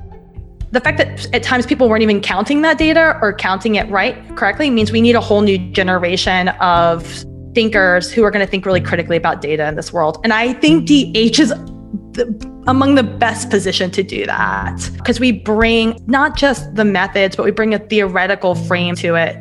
The 0.71 0.79
fact 0.79 0.97
that 0.99 1.33
at 1.33 1.41
times 1.41 1.65
people 1.65 1.89
weren't 1.89 2.03
even 2.03 2.21
counting 2.21 2.61
that 2.61 2.77
data 2.77 3.17
or 3.21 3.33
counting 3.33 3.75
it 3.75 3.89
right 3.89 4.15
correctly 4.35 4.69
means 4.69 4.91
we 4.91 5.01
need 5.01 5.15
a 5.15 5.21
whole 5.21 5.41
new 5.41 5.57
generation 5.71 6.49
of 6.59 7.25
thinkers 7.55 8.11
who 8.11 8.23
are 8.23 8.31
going 8.31 8.45
to 8.45 8.49
think 8.49 8.65
really 8.65 8.81
critically 8.81 9.17
about 9.17 9.41
data 9.41 9.67
in 9.67 9.75
this 9.75 9.91
world. 9.91 10.19
And 10.23 10.31
I 10.31 10.53
think 10.53 10.85
DH 10.85 11.39
is 11.39 11.49
the, 11.49 12.61
among 12.67 12.95
the 12.95 13.03
best 13.03 13.49
positioned 13.49 13.93
to 13.95 14.03
do 14.03 14.25
that 14.27 14.89
because 14.97 15.19
we 15.19 15.31
bring 15.31 15.99
not 16.05 16.37
just 16.37 16.75
the 16.75 16.85
methods, 16.85 17.35
but 17.35 17.45
we 17.45 17.51
bring 17.51 17.73
a 17.73 17.79
theoretical 17.79 18.53
frame 18.53 18.95
to 18.97 19.15
it 19.15 19.37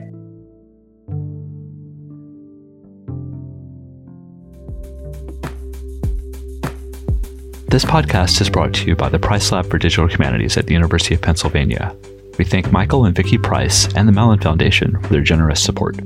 This 7.71 7.85
podcast 7.85 8.41
is 8.41 8.49
brought 8.49 8.73
to 8.73 8.87
you 8.87 8.97
by 8.97 9.11
the 9.11 9.19
Price 9.19 9.53
Lab 9.53 9.69
for 9.69 9.77
Digital 9.77 10.07
Humanities 10.07 10.57
at 10.57 10.65
the 10.65 10.73
University 10.73 11.15
of 11.15 11.21
Pennsylvania. 11.21 11.95
We 12.39 12.47
thank 12.47 12.73
Michael 12.73 13.05
and 13.05 13.15
Vicki 13.15 13.37
Price 13.37 13.95
and 13.95 14.09
the 14.09 14.13
Mellon 14.13 14.41
Foundation 14.41 14.99
for 15.03 15.09
their 15.09 15.21
generous 15.21 15.63
support. 15.63 15.99